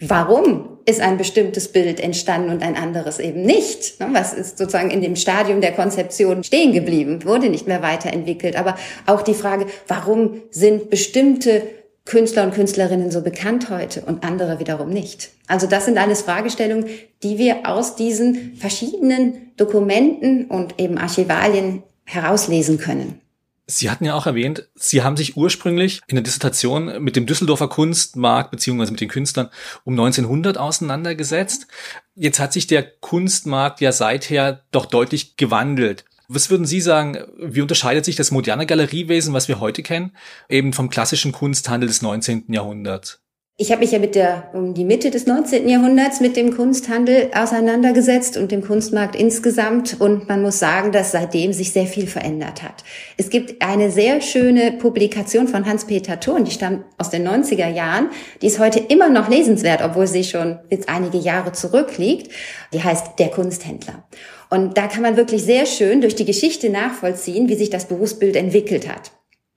warum 0.00 0.78
ist 0.84 1.00
ein 1.00 1.18
bestimmtes 1.18 1.72
Bild 1.72 2.00
entstanden 2.00 2.50
und 2.50 2.62
ein 2.62 2.76
anderes 2.76 3.18
eben 3.18 3.42
nicht? 3.42 3.98
Ne, 4.00 4.08
was 4.12 4.32
ist 4.32 4.58
sozusagen 4.58 4.90
in 4.90 5.00
dem 5.00 5.16
Stadium 5.16 5.60
der 5.60 5.72
Konzeption 5.72 6.44
stehen 6.44 6.72
geblieben, 6.72 7.24
wurde 7.24 7.48
nicht 7.48 7.66
mehr 7.66 7.82
weiterentwickelt. 7.82 8.56
Aber 8.56 8.76
auch 9.06 9.22
die 9.22 9.34
Frage, 9.34 9.66
warum 9.88 10.42
sind 10.50 10.90
bestimmte 10.90 11.62
Künstler 12.04 12.44
und 12.44 12.54
Künstlerinnen 12.54 13.10
so 13.10 13.20
bekannt 13.20 13.68
heute 13.68 14.02
und 14.02 14.22
andere 14.22 14.60
wiederum 14.60 14.90
nicht? 14.90 15.30
Also 15.48 15.66
das 15.66 15.86
sind 15.86 15.98
alles 15.98 16.22
Fragestellungen, 16.22 16.86
die 17.22 17.38
wir 17.38 17.68
aus 17.68 17.96
diesen 17.96 18.54
verschiedenen 18.56 19.52
Dokumenten 19.56 20.46
und 20.46 20.80
eben 20.80 20.98
Archivalien 20.98 21.82
herauslesen 22.04 22.78
können. 22.78 23.20
Sie 23.68 23.90
hatten 23.90 24.04
ja 24.04 24.14
auch 24.14 24.26
erwähnt, 24.26 24.68
Sie 24.76 25.02
haben 25.02 25.16
sich 25.16 25.36
ursprünglich 25.36 26.00
in 26.06 26.14
der 26.14 26.22
Dissertation 26.22 27.02
mit 27.02 27.16
dem 27.16 27.26
Düsseldorfer 27.26 27.66
Kunstmarkt 27.66 28.52
beziehungsweise 28.52 28.92
mit 28.92 29.00
den 29.00 29.08
Künstlern 29.08 29.50
um 29.82 29.94
1900 29.94 30.56
auseinandergesetzt. 30.56 31.66
Jetzt 32.14 32.38
hat 32.38 32.52
sich 32.52 32.68
der 32.68 32.84
Kunstmarkt 32.84 33.80
ja 33.80 33.90
seither 33.90 34.64
doch 34.70 34.86
deutlich 34.86 35.36
gewandelt. 35.36 36.04
Was 36.28 36.50
würden 36.50 36.66
Sie 36.66 36.80
sagen, 36.80 37.18
wie 37.38 37.60
unterscheidet 37.60 38.04
sich 38.04 38.16
das 38.16 38.30
moderne 38.30 38.66
Galeriewesen, 38.66 39.34
was 39.34 39.48
wir 39.48 39.60
heute 39.60 39.82
kennen, 39.82 40.16
eben 40.48 40.72
vom 40.72 40.88
klassischen 40.88 41.32
Kunsthandel 41.32 41.88
des 41.88 42.02
19. 42.02 42.52
Jahrhunderts? 42.52 43.20
Ich 43.58 43.70
habe 43.72 43.80
mich 43.80 43.92
ja 43.92 43.98
mit 43.98 44.14
der 44.14 44.50
um 44.52 44.74
die 44.74 44.84
Mitte 44.84 45.10
des 45.10 45.24
19. 45.24 45.66
Jahrhunderts 45.66 46.20
mit 46.20 46.36
dem 46.36 46.54
Kunsthandel 46.54 47.30
auseinandergesetzt 47.34 48.36
und 48.36 48.52
dem 48.52 48.60
Kunstmarkt 48.60 49.16
insgesamt 49.16 49.98
und 49.98 50.28
man 50.28 50.42
muss 50.42 50.58
sagen, 50.58 50.92
dass 50.92 51.12
seitdem 51.12 51.54
sich 51.54 51.72
sehr 51.72 51.86
viel 51.86 52.06
verändert 52.06 52.62
hat. 52.62 52.84
Es 53.16 53.30
gibt 53.30 53.62
eine 53.62 53.90
sehr 53.90 54.20
schöne 54.20 54.72
Publikation 54.72 55.48
von 55.48 55.64
Hans-Peter 55.64 56.20
Thurn, 56.20 56.44
die 56.44 56.50
stammt 56.50 56.84
aus 56.98 57.08
den 57.08 57.26
90er 57.26 57.70
Jahren, 57.70 58.10
die 58.42 58.48
ist 58.48 58.58
heute 58.58 58.78
immer 58.78 59.08
noch 59.08 59.30
lesenswert, 59.30 59.80
obwohl 59.82 60.06
sie 60.06 60.24
schon 60.24 60.58
jetzt 60.68 60.90
einige 60.90 61.16
Jahre 61.16 61.52
zurückliegt. 61.52 62.30
Die 62.74 62.84
heißt 62.84 63.18
Der 63.18 63.28
Kunsthändler. 63.28 64.04
Und 64.50 64.76
da 64.76 64.86
kann 64.86 65.00
man 65.00 65.16
wirklich 65.16 65.42
sehr 65.42 65.64
schön 65.64 66.02
durch 66.02 66.14
die 66.14 66.26
Geschichte 66.26 66.68
nachvollziehen, 66.68 67.48
wie 67.48 67.54
sich 67.54 67.70
das 67.70 67.86
Berufsbild 67.86 68.36
entwickelt 68.36 68.86
hat. 68.86 69.12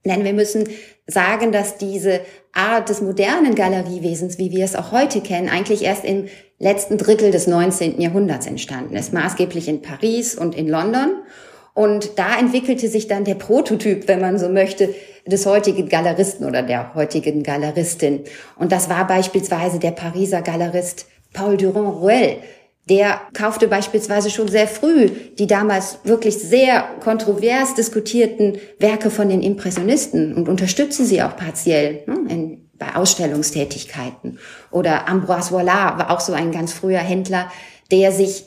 Denn 0.05 0.23
wir 0.23 0.33
müssen 0.33 0.67
sagen, 1.07 1.51
dass 1.51 1.77
diese 1.77 2.21
Art 2.53 2.89
des 2.89 3.01
modernen 3.01 3.55
Galeriewesens, 3.55 4.37
wie 4.37 4.51
wir 4.51 4.63
es 4.63 4.75
auch 4.75 4.91
heute 4.91 5.21
kennen, 5.21 5.49
eigentlich 5.49 5.83
erst 5.83 6.05
im 6.05 6.27
letzten 6.57 6.97
Drittel 6.97 7.31
des 7.31 7.47
19. 7.47 7.99
Jahrhunderts 7.99 8.47
entstanden 8.47 8.95
ist, 8.95 9.13
maßgeblich 9.13 9.67
in 9.67 9.81
Paris 9.81 10.35
und 10.35 10.55
in 10.55 10.67
London. 10.67 11.11
Und 11.73 12.17
da 12.17 12.37
entwickelte 12.37 12.87
sich 12.89 13.07
dann 13.07 13.23
der 13.23 13.35
Prototyp, 13.35 14.07
wenn 14.07 14.19
man 14.19 14.37
so 14.37 14.49
möchte, 14.49 14.93
des 15.25 15.45
heutigen 15.45 15.87
Galeristen 15.87 16.45
oder 16.45 16.63
der 16.63 16.95
heutigen 16.95 17.43
Galeristin. 17.43 18.23
Und 18.57 18.71
das 18.71 18.89
war 18.89 19.05
beispielsweise 19.07 19.79
der 19.79 19.91
Pariser 19.91 20.41
Galerist 20.41 21.07
Paul 21.33 21.57
Durand-Ruel, 21.57 22.37
der 22.87 23.21
kaufte 23.33 23.67
beispielsweise 23.67 24.29
schon 24.29 24.47
sehr 24.47 24.67
früh 24.67 25.09
die 25.37 25.47
damals 25.47 25.99
wirklich 26.03 26.37
sehr 26.37 26.83
kontrovers 27.01 27.75
diskutierten 27.75 28.57
Werke 28.79 29.09
von 29.09 29.29
den 29.29 29.41
Impressionisten 29.41 30.33
und 30.33 30.49
unterstützte 30.49 31.05
sie 31.05 31.21
auch 31.21 31.35
partiell 31.35 32.03
ne, 32.07 32.17
in, 32.29 32.69
bei 32.77 32.95
Ausstellungstätigkeiten. 32.95 34.39
Oder 34.71 35.07
Ambroise 35.07 35.49
Vollard 35.49 35.99
war 35.99 36.11
auch 36.11 36.21
so 36.21 36.33
ein 36.33 36.51
ganz 36.51 36.73
früher 36.73 36.99
Händler, 36.99 37.51
der 37.91 38.11
sich 38.11 38.45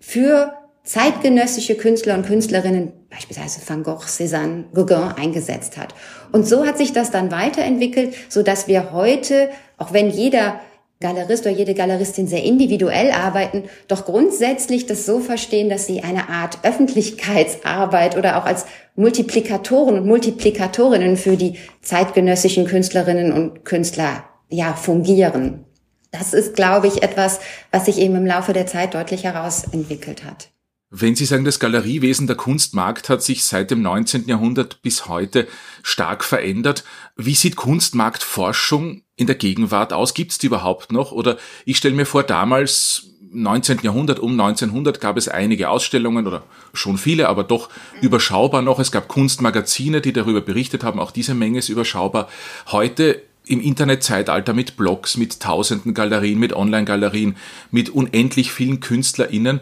für 0.00 0.52
zeitgenössische 0.84 1.76
Künstler 1.76 2.14
und 2.14 2.26
Künstlerinnen 2.26 2.92
beispielsweise 3.10 3.60
Van 3.66 3.82
Gogh, 3.82 4.04
Cézanne, 4.06 4.64
Gauguin 4.74 5.12
eingesetzt 5.16 5.76
hat. 5.76 5.94
Und 6.32 6.46
so 6.46 6.66
hat 6.66 6.78
sich 6.78 6.92
das 6.92 7.10
dann 7.10 7.30
weiterentwickelt, 7.30 8.14
so 8.28 8.42
dass 8.42 8.68
wir 8.68 8.92
heute, 8.92 9.48
auch 9.78 9.92
wenn 9.92 10.10
jeder 10.10 10.60
Galerist 11.04 11.44
oder 11.44 11.54
jede 11.54 11.74
Galeristin 11.74 12.26
sehr 12.26 12.42
individuell 12.42 13.10
arbeiten, 13.12 13.64
doch 13.88 14.06
grundsätzlich 14.06 14.86
das 14.86 15.04
so 15.04 15.20
verstehen, 15.20 15.68
dass 15.68 15.86
sie 15.86 16.02
eine 16.02 16.30
Art 16.30 16.60
Öffentlichkeitsarbeit 16.62 18.16
oder 18.16 18.38
auch 18.38 18.46
als 18.46 18.64
Multiplikatoren 18.96 19.98
und 19.98 20.06
Multiplikatorinnen 20.06 21.18
für 21.18 21.36
die 21.36 21.58
zeitgenössischen 21.82 22.64
Künstlerinnen 22.64 23.34
und 23.34 23.66
Künstler 23.66 24.24
ja 24.48 24.72
fungieren. 24.72 25.66
Das 26.10 26.32
ist, 26.32 26.56
glaube 26.56 26.86
ich, 26.86 27.02
etwas, 27.02 27.40
was 27.70 27.84
sich 27.84 27.98
eben 27.98 28.16
im 28.16 28.24
Laufe 28.24 28.54
der 28.54 28.66
Zeit 28.66 28.94
deutlich 28.94 29.24
herausentwickelt 29.24 30.24
hat. 30.24 30.53
Wenn 30.96 31.16
Sie 31.16 31.24
sagen, 31.24 31.44
das 31.44 31.58
Galeriewesen 31.58 32.28
der 32.28 32.36
Kunstmarkt 32.36 33.08
hat 33.08 33.20
sich 33.20 33.42
seit 33.42 33.72
dem 33.72 33.82
19. 33.82 34.28
Jahrhundert 34.28 34.80
bis 34.80 35.08
heute 35.08 35.48
stark 35.82 36.22
verändert, 36.22 36.84
wie 37.16 37.34
sieht 37.34 37.56
Kunstmarktforschung 37.56 39.02
in 39.16 39.26
der 39.26 39.34
Gegenwart 39.34 39.92
aus? 39.92 40.14
Gibt 40.14 40.30
es 40.30 40.38
die 40.38 40.46
überhaupt 40.46 40.92
noch? 40.92 41.10
Oder 41.10 41.36
ich 41.64 41.78
stelle 41.78 41.96
mir 41.96 42.06
vor, 42.06 42.22
damals 42.22 43.08
19. 43.32 43.80
Jahrhundert, 43.82 44.20
um 44.20 44.38
1900 44.40 45.00
gab 45.00 45.16
es 45.16 45.26
einige 45.26 45.68
Ausstellungen 45.68 46.28
oder 46.28 46.44
schon 46.74 46.96
viele, 46.96 47.28
aber 47.28 47.42
doch 47.42 47.70
überschaubar 48.00 48.62
noch. 48.62 48.78
Es 48.78 48.92
gab 48.92 49.08
Kunstmagazine, 49.08 50.00
die 50.00 50.12
darüber 50.12 50.42
berichtet 50.42 50.84
haben. 50.84 51.00
Auch 51.00 51.10
diese 51.10 51.34
Menge 51.34 51.58
ist 51.58 51.70
überschaubar. 51.70 52.28
Heute 52.68 53.20
im 53.46 53.60
Internetzeitalter 53.60 54.52
mit 54.52 54.76
Blogs, 54.76 55.16
mit 55.16 55.40
tausenden 55.40 55.92
Galerien, 55.92 56.38
mit 56.38 56.52
Online-Galerien, 56.52 57.36
mit 57.72 57.90
unendlich 57.90 58.52
vielen 58.52 58.78
KünstlerInnen. 58.78 59.60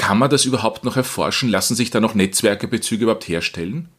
Kann 0.00 0.16
man 0.16 0.30
das 0.30 0.46
überhaupt 0.46 0.82
noch 0.82 0.96
erforschen? 0.96 1.50
Lassen 1.50 1.74
sich 1.74 1.90
da 1.90 2.00
noch 2.00 2.14
Netzwerke, 2.14 2.66
Bezüge 2.66 3.02
überhaupt 3.02 3.28
herstellen? 3.28 3.90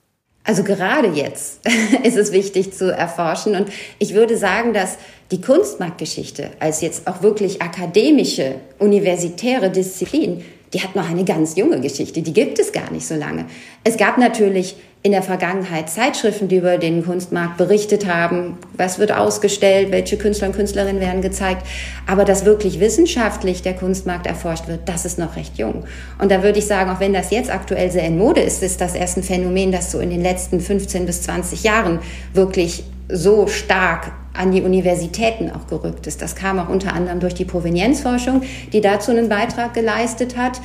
Also 0.43 0.63
gerade 0.63 1.09
jetzt 1.09 1.61
ist 2.03 2.17
es 2.17 2.31
wichtig 2.31 2.73
zu 2.73 2.91
erforschen. 2.91 3.55
Und 3.55 3.69
ich 3.99 4.15
würde 4.15 4.35
sagen, 4.35 4.73
dass 4.73 4.97
die 5.29 5.41
Kunstmarktgeschichte 5.41 6.49
als 6.59 6.81
jetzt 6.81 7.05
auch 7.05 7.21
wirklich 7.21 7.61
akademische, 7.61 8.55
universitäre 8.79 9.69
Disziplin, 9.69 10.43
die 10.73 10.81
hat 10.81 10.95
noch 10.95 11.07
eine 11.07 11.23
ganz 11.23 11.55
junge 11.55 11.79
Geschichte. 11.79 12.23
Die 12.23 12.33
gibt 12.33 12.57
es 12.57 12.71
gar 12.71 12.91
nicht 12.91 13.05
so 13.05 13.13
lange. 13.13 13.45
Es 13.83 13.95
gab 13.95 14.17
natürlich 14.17 14.77
in 15.03 15.11
der 15.11 15.23
Vergangenheit 15.23 15.89
Zeitschriften, 15.89 16.47
die 16.47 16.57
über 16.57 16.77
den 16.77 17.03
Kunstmarkt 17.03 17.57
berichtet 17.57 18.05
haben, 18.05 18.57
was 18.77 18.99
wird 18.99 19.11
ausgestellt, 19.11 19.91
welche 19.91 20.15
Künstler 20.15 20.47
und 20.47 20.55
Künstlerinnen 20.55 21.01
werden 21.01 21.23
gezeigt. 21.23 21.65
Aber 22.05 22.23
dass 22.23 22.45
wirklich 22.45 22.79
wissenschaftlich 22.79 23.63
der 23.63 23.73
Kunstmarkt 23.73 24.27
erforscht 24.27 24.67
wird, 24.67 24.81
das 24.87 25.05
ist 25.05 25.17
noch 25.17 25.35
recht 25.35 25.57
jung. 25.57 25.85
Und 26.19 26.29
da 26.29 26.43
würde 26.43 26.59
ich 26.59 26.67
sagen, 26.67 26.91
auch 26.91 26.99
wenn 26.99 27.13
das 27.13 27.31
jetzt 27.31 27.51
aktuell 27.51 27.89
sehr 27.89 28.05
in 28.05 28.19
Mode 28.19 28.41
ist, 28.41 28.61
ist 28.61 28.79
das 28.79 28.93
erst 28.93 29.17
ein 29.17 29.23
Phänomen, 29.23 29.71
das 29.71 29.91
so 29.91 29.99
in 29.99 30.11
den 30.11 30.21
letzten 30.21 30.59
15 30.59 31.07
bis 31.07 31.23
20 31.23 31.63
Jahren 31.63 31.99
wirklich 32.33 32.83
so 33.09 33.47
stark 33.47 34.11
an 34.33 34.51
die 34.51 34.61
Universitäten 34.61 35.51
auch 35.51 35.67
gerückt 35.67 36.07
ist. 36.07 36.21
Das 36.21 36.35
kam 36.35 36.59
auch 36.59 36.69
unter 36.69 36.93
anderem 36.93 37.19
durch 37.19 37.33
die 37.33 37.45
Provenienzforschung, 37.45 38.43
die 38.71 38.81
dazu 38.81 39.11
einen 39.11 39.29
Beitrag 39.29 39.73
geleistet 39.73 40.37
hat 40.37 40.61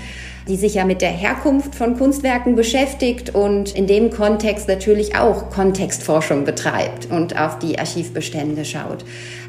die 0.48 0.56
sich 0.56 0.74
ja 0.74 0.84
mit 0.84 1.02
der 1.02 1.10
Herkunft 1.10 1.74
von 1.74 1.96
Kunstwerken 1.96 2.54
beschäftigt 2.54 3.34
und 3.34 3.74
in 3.74 3.86
dem 3.86 4.10
Kontext 4.10 4.68
natürlich 4.68 5.16
auch 5.16 5.50
Kontextforschung 5.50 6.44
betreibt 6.44 7.10
und 7.10 7.38
auf 7.38 7.58
die 7.58 7.78
Archivbestände 7.78 8.64
schaut. 8.64 9.04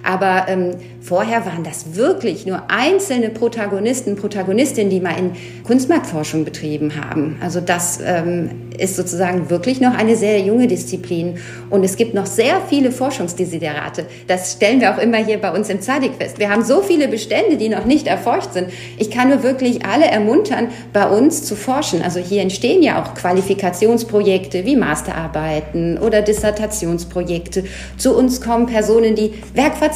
Aber 0.08 0.46
ähm, 0.48 0.72
vorher 1.02 1.46
waren 1.46 1.66
das 1.66 1.96
wirklich 1.96 2.46
nur 2.46 2.64
einzelne 2.70 3.30
Protagonisten, 3.30 4.16
Protagonistinnen, 4.16 4.90
die 4.90 5.02
mal 5.02 5.20
in 5.20 5.32
Kunstmarktforschung 5.66 6.46
betrieben 6.46 6.94
haben. 6.96 7.36
Also 7.42 7.60
das 7.60 8.00
ähm, 8.02 8.50
ist 8.78 8.96
sozusagen 8.96 9.50
wirklich 9.50 9.82
noch 9.82 9.94
eine 9.94 10.16
sehr 10.16 10.40
junge 10.40 10.68
Disziplin. 10.68 11.40
Und 11.70 11.84
es 11.84 11.98
gibt 11.98 12.14
noch 12.14 12.26
sehr 12.26 12.62
viele 12.70 12.92
Forschungsdesiderate. 12.92 14.06
Das 14.28 14.54
stellen 14.54 14.80
wir 14.80 14.96
auch 14.96 14.98
immer 14.98 15.18
hier 15.18 15.40
bei 15.40 15.52
uns 15.52 15.68
im 15.68 15.82
Zadig 15.82 16.12
fest. 16.18 16.40
Wir 16.40 16.50
haben 16.50 16.64
so 16.64 16.82
viele 16.82 17.10
Bestände, 17.10 17.58
die 17.58 17.68
noch 17.68 17.84
nicht 17.84 18.08
erforscht 18.08 18.54
sind. 18.54 18.70
Ich 18.98 19.12
kann 19.12 19.28
nur 19.28 19.44
wirklich 19.44 19.86
alle 19.86 20.06
ermuntern, 20.06 20.70
bei 20.94 21.06
uns 21.06 21.44
zu 21.44 21.58
forschen. 21.58 22.02
Also 22.02 22.22
hier 22.22 22.42
entstehen 22.42 22.82
ja 22.82 23.04
auch 23.04 23.14
Qualifikationsprojekte 23.14 24.64
wie 24.64 24.78
Masterarbeiten 24.78 25.98
oder 25.98 26.22
Dissertationsprojekte. 26.22 27.66
Zu 27.98 28.16
uns 28.16 28.40
kommen 28.40 28.68
Personen, 28.68 29.16
die 29.16 29.34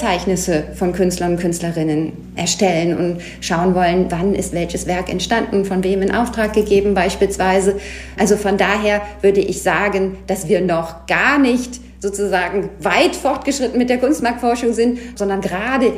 Werkverzeichnisse 0.02 0.64
von 0.76 0.94
Künstlern 0.94 1.34
und 1.34 1.40
Künstlerinnen 1.40 2.14
erstellen 2.36 2.98
und 2.98 3.22
schauen 3.40 3.76
wollen, 3.76 4.08
wann 4.10 4.34
ist 4.34 4.54
welches 4.54 4.88
Werk 4.88 5.10
entstanden, 5.10 5.66
von 5.66 5.84
wem 5.84 6.02
in 6.02 6.14
Auftrag 6.14 6.54
gegeben 6.54 6.94
beispielsweise. 6.94 7.80
Also 8.18 8.36
von 8.36 8.58
daher 8.58 9.02
würde 9.22 9.42
ich 9.42 9.62
sagen, 9.62 10.18
dass 10.28 10.48
wir 10.48 10.62
noch 10.62 11.06
gar 11.06 11.38
nicht 11.38 11.80
sozusagen 12.00 12.70
weit 12.80 13.16
fortgeschritten 13.16 13.78
mit 13.78 13.90
der 13.90 14.00
Kunstmarktforschung 14.00 14.74
sind, 14.74 15.00
sondern 15.16 15.42
gerade 15.42 15.94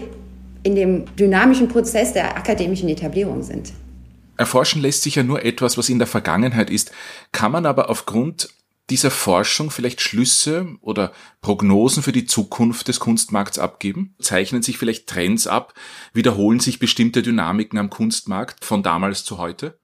in 0.63 0.75
dem 0.75 1.05
dynamischen 1.15 1.67
Prozess 1.69 2.13
der 2.13 2.35
akademischen 2.35 2.89
Etablierung 2.89 3.43
sind. 3.43 3.71
Erforschen 4.35 4.81
lässt 4.81 5.03
sich 5.03 5.15
ja 5.15 5.23
nur 5.23 5.45
etwas, 5.45 5.77
was 5.77 5.89
in 5.89 5.99
der 5.99 6.07
Vergangenheit 6.07 6.69
ist. 6.69 6.91
Kann 7.31 7.51
man 7.51 7.65
aber 7.65 7.89
aufgrund 7.89 8.49
dieser 8.89 9.11
Forschung 9.11 9.71
vielleicht 9.71 10.01
Schlüsse 10.01 10.75
oder 10.81 11.13
Prognosen 11.41 12.03
für 12.03 12.11
die 12.11 12.25
Zukunft 12.25 12.87
des 12.87 12.99
Kunstmarkts 12.99 13.59
abgeben? 13.59 14.15
Zeichnen 14.19 14.61
sich 14.61 14.77
vielleicht 14.77 15.07
Trends 15.07 15.47
ab? 15.47 15.73
Wiederholen 16.13 16.59
sich 16.59 16.79
bestimmte 16.79 17.21
Dynamiken 17.21 17.79
am 17.79 17.89
Kunstmarkt 17.89 18.65
von 18.65 18.83
damals 18.83 19.23
zu 19.23 19.37
heute? 19.37 19.79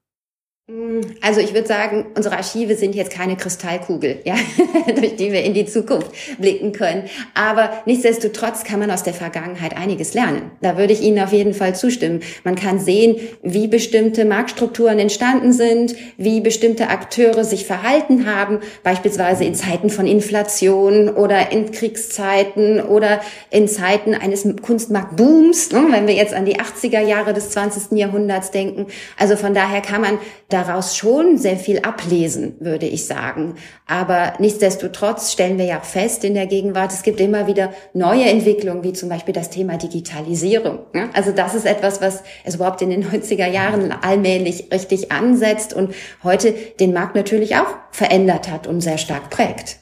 Also 1.21 1.41
ich 1.41 1.55
würde 1.55 1.67
sagen, 1.67 2.05
unsere 2.15 2.37
Archive 2.37 2.75
sind 2.75 2.93
jetzt 2.93 3.11
keine 3.11 3.35
Kristallkugel, 3.35 4.19
ja, 4.23 4.35
durch 4.95 5.15
die 5.15 5.31
wir 5.31 5.43
in 5.43 5.55
die 5.55 5.65
Zukunft 5.65 6.11
blicken 6.37 6.73
können. 6.73 7.09
Aber 7.33 7.81
nichtsdestotrotz 7.87 8.63
kann 8.63 8.79
man 8.79 8.91
aus 8.91 9.01
der 9.01 9.15
Vergangenheit 9.15 9.75
einiges 9.75 10.13
lernen. 10.13 10.51
Da 10.61 10.77
würde 10.77 10.93
ich 10.93 11.01
Ihnen 11.01 11.19
auf 11.19 11.33
jeden 11.33 11.55
Fall 11.55 11.75
zustimmen. 11.75 12.21
Man 12.43 12.53
kann 12.53 12.79
sehen, 12.79 13.15
wie 13.41 13.67
bestimmte 13.67 14.25
Marktstrukturen 14.25 14.99
entstanden 14.99 15.53
sind, 15.53 15.95
wie 16.17 16.39
bestimmte 16.39 16.89
Akteure 16.89 17.43
sich 17.43 17.65
verhalten 17.65 18.27
haben, 18.27 18.59
beispielsweise 18.83 19.45
in 19.45 19.55
Zeiten 19.55 19.89
von 19.89 20.05
Inflation 20.05 21.09
oder 21.09 21.51
in 21.51 21.71
Kriegszeiten 21.71 22.79
oder 22.79 23.21
in 23.49 23.67
Zeiten 23.67 24.13
eines 24.13 24.47
Kunstmarktbooms, 24.61 25.71
ne, 25.71 25.87
wenn 25.89 26.05
wir 26.05 26.13
jetzt 26.13 26.35
an 26.35 26.45
die 26.45 26.59
80er 26.59 27.01
Jahre 27.01 27.33
des 27.33 27.49
20. 27.49 27.97
Jahrhunderts 27.97 28.51
denken. 28.51 28.85
Also 29.17 29.35
von 29.35 29.55
daher 29.55 29.81
kann 29.81 30.01
man 30.01 30.19
da 30.49 30.58
daraus 30.59 30.95
schon 30.95 31.37
sehr 31.37 31.57
viel 31.57 31.79
ablesen, 31.79 32.55
würde 32.59 32.85
ich 32.85 33.05
sagen. 33.05 33.55
Aber 33.85 34.33
nichtsdestotrotz 34.39 35.31
stellen 35.31 35.57
wir 35.57 35.65
ja 35.65 35.79
fest 35.79 36.23
in 36.23 36.33
der 36.33 36.47
Gegenwart, 36.47 36.91
es 36.91 37.03
gibt 37.03 37.19
immer 37.19 37.47
wieder 37.47 37.73
neue 37.93 38.25
Entwicklungen, 38.25 38.83
wie 38.83 38.93
zum 38.93 39.09
Beispiel 39.09 39.33
das 39.33 39.49
Thema 39.49 39.77
Digitalisierung. 39.77 40.79
Also 41.13 41.31
das 41.31 41.55
ist 41.55 41.65
etwas, 41.65 42.01
was 42.01 42.23
es 42.43 42.55
überhaupt 42.55 42.81
in 42.81 42.89
den 42.89 43.05
90er 43.05 43.47
Jahren 43.47 43.91
allmählich 43.91 44.71
richtig 44.71 45.11
ansetzt 45.11 45.73
und 45.73 45.93
heute 46.23 46.53
den 46.79 46.93
Markt 46.93 47.15
natürlich 47.15 47.55
auch 47.55 47.73
verändert 47.91 48.49
hat 48.49 48.67
und 48.67 48.81
sehr 48.81 48.97
stark 48.97 49.29
prägt. 49.29 49.77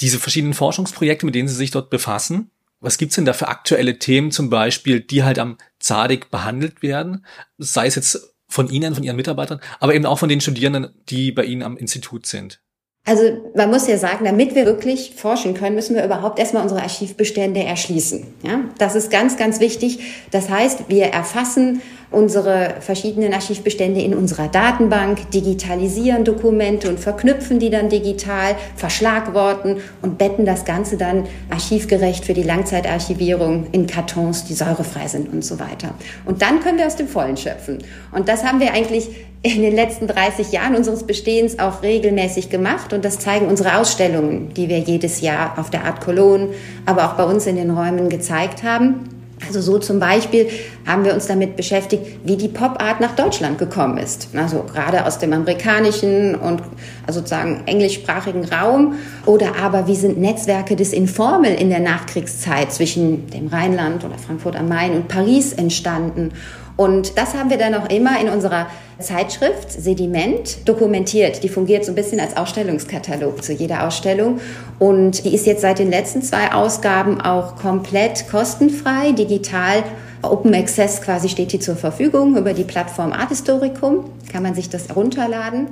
Diese 0.00 0.18
verschiedenen 0.18 0.54
Forschungsprojekte, 0.54 1.26
mit 1.26 1.34
denen 1.34 1.48
Sie 1.48 1.54
sich 1.54 1.70
dort 1.70 1.90
befassen, 1.90 2.50
was 2.80 2.96
gibt's 2.96 3.16
denn 3.16 3.26
da 3.26 3.34
für 3.34 3.48
aktuelle 3.48 3.98
Themen 3.98 4.30
zum 4.30 4.48
Beispiel, 4.48 5.00
die 5.00 5.22
halt 5.22 5.38
am 5.38 5.58
Zadig 5.78 6.30
behandelt 6.30 6.82
werden? 6.82 7.26
Sei 7.58 7.86
es 7.86 7.94
jetzt 7.94 8.29
von 8.50 8.68
Ihnen, 8.68 8.94
von 8.94 9.02
Ihren 9.02 9.16
Mitarbeitern, 9.16 9.60
aber 9.78 9.94
eben 9.94 10.04
auch 10.04 10.18
von 10.18 10.28
den 10.28 10.42
Studierenden, 10.42 10.90
die 11.08 11.32
bei 11.32 11.44
Ihnen 11.44 11.62
am 11.62 11.78
Institut 11.78 12.26
sind? 12.26 12.60
Also 13.06 13.22
man 13.54 13.70
muss 13.70 13.86
ja 13.86 13.96
sagen, 13.96 14.26
damit 14.26 14.54
wir 14.54 14.66
wirklich 14.66 15.14
forschen 15.16 15.54
können, 15.54 15.74
müssen 15.74 15.96
wir 15.96 16.04
überhaupt 16.04 16.38
erstmal 16.38 16.62
unsere 16.62 16.82
Archivbestände 16.82 17.64
erschließen. 17.64 18.26
Ja, 18.42 18.64
das 18.76 18.94
ist 18.94 19.10
ganz, 19.10 19.38
ganz 19.38 19.58
wichtig. 19.58 20.00
Das 20.30 20.50
heißt, 20.50 20.88
wir 20.88 21.06
erfassen 21.06 21.80
unsere 22.10 22.74
verschiedenen 22.80 23.32
Archivbestände 23.32 24.00
in 24.00 24.14
unserer 24.14 24.48
Datenbank, 24.48 25.30
digitalisieren 25.30 26.24
Dokumente 26.24 26.88
und 26.88 26.98
verknüpfen 26.98 27.58
die 27.58 27.70
dann 27.70 27.88
digital, 27.88 28.56
verschlagworten 28.76 29.76
und 30.02 30.18
betten 30.18 30.44
das 30.44 30.64
Ganze 30.64 30.96
dann 30.96 31.26
archivgerecht 31.50 32.24
für 32.24 32.34
die 32.34 32.42
Langzeitarchivierung 32.42 33.68
in 33.72 33.86
Kartons, 33.86 34.44
die 34.44 34.54
säurefrei 34.54 35.06
sind 35.06 35.32
und 35.32 35.44
so 35.44 35.60
weiter. 35.60 35.94
Und 36.24 36.42
dann 36.42 36.60
können 36.60 36.78
wir 36.78 36.86
aus 36.86 36.96
dem 36.96 37.08
Vollen 37.08 37.36
schöpfen. 37.36 37.78
Und 38.12 38.28
das 38.28 38.44
haben 38.44 38.60
wir 38.60 38.72
eigentlich 38.72 39.08
in 39.42 39.62
den 39.62 39.74
letzten 39.74 40.06
30 40.06 40.52
Jahren 40.52 40.74
unseres 40.74 41.04
Bestehens 41.04 41.58
auch 41.58 41.82
regelmäßig 41.82 42.50
gemacht 42.50 42.92
und 42.92 43.04
das 43.04 43.20
zeigen 43.20 43.46
unsere 43.46 43.78
Ausstellungen, 43.78 44.52
die 44.52 44.68
wir 44.68 44.78
jedes 44.78 45.22
Jahr 45.22 45.58
auf 45.58 45.70
der 45.70 45.84
Art 45.84 46.02
Cologne, 46.02 46.48
aber 46.84 47.06
auch 47.06 47.14
bei 47.14 47.24
uns 47.24 47.46
in 47.46 47.56
den 47.56 47.70
Räumen 47.70 48.10
gezeigt 48.10 48.62
haben. 48.62 49.19
Also 49.46 49.60
so 49.60 49.78
zum 49.78 49.98
Beispiel 49.98 50.48
haben 50.86 51.04
wir 51.04 51.14
uns 51.14 51.26
damit 51.26 51.56
beschäftigt, 51.56 52.04
wie 52.24 52.36
die 52.36 52.48
Pop-Art 52.48 53.00
nach 53.00 53.16
Deutschland 53.16 53.58
gekommen 53.58 53.96
ist. 53.98 54.28
Also 54.36 54.64
gerade 54.64 55.06
aus 55.06 55.18
dem 55.18 55.32
amerikanischen 55.32 56.34
und 56.34 56.62
also 57.06 57.20
sozusagen 57.20 57.62
englischsprachigen 57.66 58.44
Raum. 58.44 58.94
Oder 59.26 59.56
aber 59.56 59.86
wie 59.86 59.96
sind 59.96 60.18
Netzwerke 60.18 60.76
des 60.76 60.92
Informel 60.92 61.54
in 61.54 61.70
der 61.70 61.80
Nachkriegszeit 61.80 62.72
zwischen 62.72 63.28
dem 63.28 63.48
Rheinland 63.48 64.04
oder 64.04 64.18
Frankfurt 64.18 64.56
am 64.56 64.68
Main 64.68 64.92
und 64.92 65.08
Paris 65.08 65.52
entstanden? 65.52 66.32
Und 66.76 67.18
das 67.18 67.34
haben 67.34 67.50
wir 67.50 67.58
dann 67.58 67.74
auch 67.74 67.88
immer 67.90 68.20
in 68.20 68.28
unserer 68.28 68.66
Zeitschrift 68.98 69.70
Sediment 69.70 70.68
dokumentiert. 70.68 71.42
Die 71.42 71.48
fungiert 71.48 71.84
so 71.84 71.92
ein 71.92 71.94
bisschen 71.94 72.20
als 72.20 72.36
Ausstellungskatalog 72.36 73.42
zu 73.42 73.52
jeder 73.52 73.86
Ausstellung. 73.86 74.40
Und 74.78 75.24
die 75.24 75.34
ist 75.34 75.46
jetzt 75.46 75.62
seit 75.62 75.78
den 75.78 75.90
letzten 75.90 76.22
zwei 76.22 76.52
Ausgaben 76.52 77.20
auch 77.20 77.56
komplett 77.56 78.28
kostenfrei, 78.30 79.12
digital. 79.12 79.82
Open 80.22 80.54
Access 80.54 81.00
quasi 81.00 81.28
steht 81.28 81.52
die 81.52 81.60
zur 81.60 81.76
Verfügung 81.76 82.36
über 82.36 82.52
die 82.52 82.64
Plattform 82.64 83.12
Art 83.12 83.30
Historicum. 83.30 84.04
Kann 84.30 84.42
man 84.42 84.54
sich 84.54 84.68
das 84.68 84.88
herunterladen. 84.88 85.68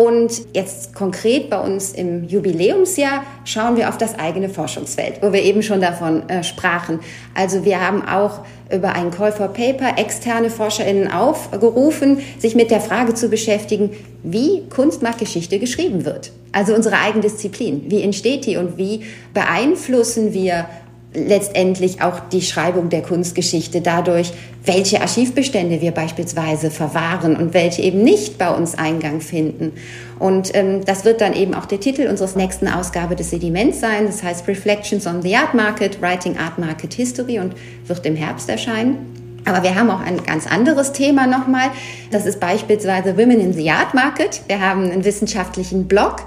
Und 0.00 0.32
jetzt 0.54 0.94
konkret 0.94 1.50
bei 1.50 1.60
uns 1.60 1.92
im 1.92 2.24
Jubiläumsjahr 2.24 3.22
schauen 3.44 3.76
wir 3.76 3.90
auf 3.90 3.98
das 3.98 4.18
eigene 4.18 4.48
Forschungsfeld, 4.48 5.20
wo 5.20 5.30
wir 5.34 5.42
eben 5.42 5.62
schon 5.62 5.82
davon 5.82 6.26
äh, 6.30 6.42
sprachen. 6.42 7.00
Also 7.34 7.66
wir 7.66 7.86
haben 7.86 8.08
auch 8.08 8.40
über 8.74 8.94
einen 8.94 9.10
Call 9.10 9.30
for 9.30 9.48
Paper 9.48 9.98
externe 9.98 10.48
ForscherInnen 10.48 11.12
aufgerufen, 11.12 12.22
sich 12.38 12.54
mit 12.54 12.70
der 12.70 12.80
Frage 12.80 13.12
zu 13.12 13.28
beschäftigen, 13.28 13.90
wie 14.22 14.62
Kunstmarktgeschichte 14.70 15.58
geschrieben 15.58 16.06
wird. 16.06 16.32
Also 16.52 16.74
unsere 16.74 16.96
eigene 16.96 17.20
Disziplin. 17.20 17.82
Wie 17.88 18.00
entsteht 18.00 18.46
die 18.46 18.56
und 18.56 18.78
wie 18.78 19.02
beeinflussen 19.34 20.32
wir 20.32 20.64
letztendlich 21.12 22.02
auch 22.02 22.20
die 22.32 22.42
Schreibung 22.42 22.88
der 22.88 23.02
Kunstgeschichte 23.02 23.80
dadurch, 23.80 24.32
welche 24.64 25.00
Archivbestände 25.00 25.80
wir 25.80 25.90
beispielsweise 25.90 26.70
verwahren 26.70 27.36
und 27.36 27.52
welche 27.52 27.82
eben 27.82 28.04
nicht 28.04 28.38
bei 28.38 28.50
uns 28.50 28.76
Eingang 28.76 29.20
finden. 29.20 29.72
Und 30.18 30.54
ähm, 30.54 30.84
das 30.84 31.04
wird 31.04 31.20
dann 31.20 31.34
eben 31.34 31.54
auch 31.54 31.66
der 31.66 31.80
Titel 31.80 32.06
unseres 32.06 32.36
nächsten 32.36 32.68
Ausgabe 32.68 33.16
des 33.16 33.30
Sediments 33.30 33.80
sein. 33.80 34.06
Das 34.06 34.22
heißt 34.22 34.46
Reflections 34.46 35.06
on 35.06 35.22
the 35.22 35.34
Art 35.34 35.54
Market, 35.54 36.00
Writing 36.00 36.36
Art 36.36 36.58
Market 36.58 36.94
History 36.94 37.40
und 37.40 37.54
wird 37.86 38.06
im 38.06 38.14
Herbst 38.14 38.48
erscheinen. 38.48 38.98
Aber 39.46 39.62
wir 39.62 39.74
haben 39.74 39.90
auch 39.90 40.00
ein 40.00 40.22
ganz 40.24 40.46
anderes 40.46 40.92
Thema 40.92 41.26
nochmal. 41.26 41.70
Das 42.10 42.26
ist 42.26 42.38
beispielsweise 42.38 43.16
Women 43.16 43.40
in 43.40 43.52
the 43.52 43.70
Art 43.70 43.94
Market. 43.94 44.42
Wir 44.46 44.60
haben 44.60 44.90
einen 44.90 45.04
wissenschaftlichen 45.04 45.88
Blog 45.88 46.22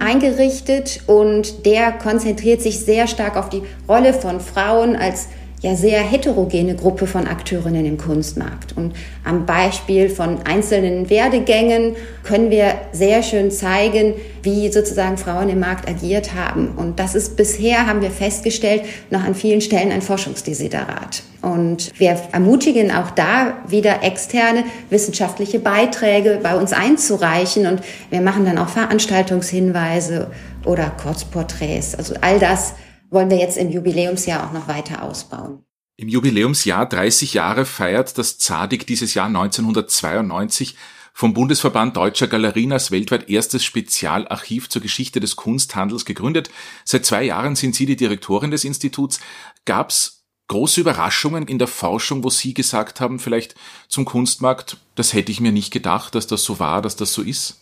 eingerichtet 0.00 1.00
und 1.06 1.66
der 1.66 1.92
konzentriert 1.92 2.62
sich 2.62 2.80
sehr 2.80 3.06
stark 3.06 3.36
auf 3.36 3.48
die 3.48 3.62
Rolle 3.88 4.12
von 4.12 4.40
Frauen 4.40 4.96
als 4.96 5.28
ja 5.60 5.76
sehr 5.76 6.00
heterogene 6.00 6.74
Gruppe 6.74 7.06
von 7.06 7.26
Akteurinnen 7.26 7.84
im 7.84 7.98
Kunstmarkt. 7.98 8.76
Und 8.76 8.94
am 9.24 9.44
Beispiel 9.44 10.08
von 10.08 10.38
einzelnen 10.44 11.10
Werdegängen 11.10 11.96
können 12.24 12.50
wir 12.50 12.74
sehr 12.92 13.22
schön 13.22 13.50
zeigen, 13.50 14.14
wie 14.42 14.72
sozusagen 14.72 15.18
Frauen 15.18 15.50
im 15.50 15.60
Markt 15.60 15.88
agiert 15.88 16.34
haben. 16.34 16.70
Und 16.76 16.98
das 16.98 17.14
ist 17.14 17.36
bisher, 17.36 17.86
haben 17.86 18.00
wir 18.00 18.10
festgestellt, 18.10 18.82
noch 19.10 19.22
an 19.22 19.34
vielen 19.34 19.60
Stellen 19.60 19.92
ein 19.92 20.02
Forschungsdesiderat. 20.02 21.22
Und 21.42 21.92
wir 21.98 22.18
ermutigen 22.32 22.90
auch 22.90 23.10
da 23.10 23.58
wieder 23.68 24.02
externe 24.02 24.64
wissenschaftliche 24.88 25.58
Beiträge 25.58 26.40
bei 26.42 26.56
uns 26.56 26.72
einzureichen. 26.72 27.66
Und 27.66 27.82
wir 28.08 28.22
machen 28.22 28.46
dann 28.46 28.58
auch 28.58 28.68
Veranstaltungshinweise 28.68 30.30
oder 30.64 30.90
Kurzporträts. 31.02 31.94
Also 31.94 32.14
all 32.20 32.38
das 32.38 32.74
wollen 33.10 33.30
wir 33.30 33.38
jetzt 33.38 33.58
im 33.58 33.70
Jubiläumsjahr 33.70 34.46
auch 34.46 34.52
noch 34.52 34.68
weiter 34.68 35.02
ausbauen. 35.02 35.64
Im 35.96 36.08
Jubiläumsjahr 36.08 36.86
30 36.86 37.34
Jahre 37.34 37.66
feiert 37.66 38.16
das 38.16 38.38
ZADIG 38.38 38.86
dieses 38.86 39.12
Jahr 39.14 39.26
1992 39.26 40.76
vom 41.12 41.34
Bundesverband 41.34 41.96
Deutscher 41.96 42.28
Galerien 42.28 42.72
als 42.72 42.90
weltweit 42.90 43.28
erstes 43.28 43.64
Spezialarchiv 43.64 44.70
zur 44.70 44.80
Geschichte 44.80 45.20
des 45.20 45.36
Kunsthandels 45.36 46.06
gegründet. 46.06 46.50
Seit 46.84 47.04
zwei 47.04 47.24
Jahren 47.24 47.56
sind 47.56 47.74
Sie 47.74 47.84
die 47.84 47.96
Direktorin 47.96 48.50
des 48.50 48.64
Instituts. 48.64 49.20
Gab 49.66 49.90
es 49.90 50.24
große 50.48 50.80
Überraschungen 50.80 51.46
in 51.46 51.58
der 51.58 51.68
Forschung, 51.68 52.24
wo 52.24 52.30
Sie 52.30 52.54
gesagt 52.54 53.00
haben, 53.00 53.18
vielleicht 53.18 53.54
zum 53.88 54.04
Kunstmarkt, 54.04 54.78
das 54.94 55.12
hätte 55.12 55.32
ich 55.32 55.40
mir 55.40 55.52
nicht 55.52 55.72
gedacht, 55.72 56.14
dass 56.14 56.26
das 56.26 56.42
so 56.44 56.58
war, 56.58 56.80
dass 56.80 56.96
das 56.96 57.12
so 57.12 57.20
ist? 57.20 57.60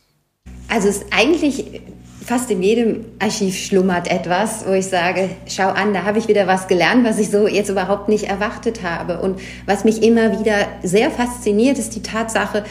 Also 0.68 0.88
es 0.88 0.98
ist 0.98 1.06
eigentlich 1.10 1.64
fast 2.28 2.50
in 2.50 2.62
jedem 2.62 3.06
Archiv 3.18 3.56
schlummert 3.56 4.10
etwas, 4.10 4.66
wo 4.66 4.72
ich 4.74 4.86
sage, 4.86 5.30
schau 5.46 5.68
an, 5.68 5.94
da 5.94 6.04
habe 6.04 6.18
ich 6.18 6.28
wieder 6.28 6.46
was 6.46 6.68
gelernt, 6.68 7.02
was 7.06 7.18
ich 7.18 7.30
so 7.30 7.48
jetzt 7.48 7.70
überhaupt 7.70 8.10
nicht 8.10 8.24
erwartet 8.24 8.82
habe. 8.82 9.20
Und 9.20 9.40
was 9.64 9.84
mich 9.84 10.02
immer 10.02 10.38
wieder 10.38 10.66
sehr 10.82 11.10
fasziniert, 11.10 11.78
ist 11.78 11.96
die 11.96 12.02
Tatsache, 12.02 12.64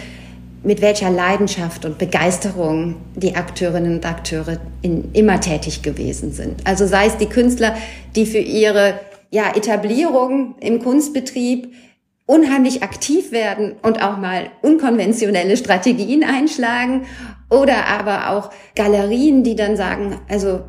mit 0.62 0.82
welcher 0.82 1.10
Leidenschaft 1.10 1.86
und 1.86 1.98
Begeisterung 1.98 2.98
die 3.16 3.36
Akteurinnen 3.36 3.96
und 3.96 4.06
Akteure 4.06 4.60
in, 4.84 5.12
immer 5.14 5.40
tätig 5.40 5.82
gewesen 5.82 6.34
sind. 6.34 6.62
Also 6.64 6.86
sei 6.86 7.08
es 7.08 7.18
die 7.18 7.26
Künstler, 7.26 7.76
die 8.16 8.28
für 8.28 8.38
ihre 8.38 9.00
ja, 9.32 9.56
Etablierung 9.56 10.54
im 10.60 10.84
Kunstbetrieb 10.84 11.74
unheimlich 12.28 12.84
aktiv 12.84 13.32
werden 13.32 13.78
und 13.82 14.04
auch 14.04 14.18
mal 14.18 14.52
unkonventionelle 14.62 15.58
Strategien 15.58 16.24
einschlagen 16.24 17.08
oder 17.50 17.88
aber 17.88 18.30
auch 18.30 18.52
Galerien, 18.76 19.44
die 19.44 19.56
dann 19.56 19.76
sagen, 19.76 20.20
also 20.30 20.62